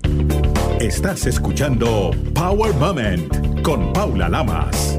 Estás 0.82 1.26
escuchando 1.26 2.12
Power 2.34 2.74
Moment 2.76 3.62
con 3.62 3.94
Paula 3.94 4.28
Lamas. 4.30 4.98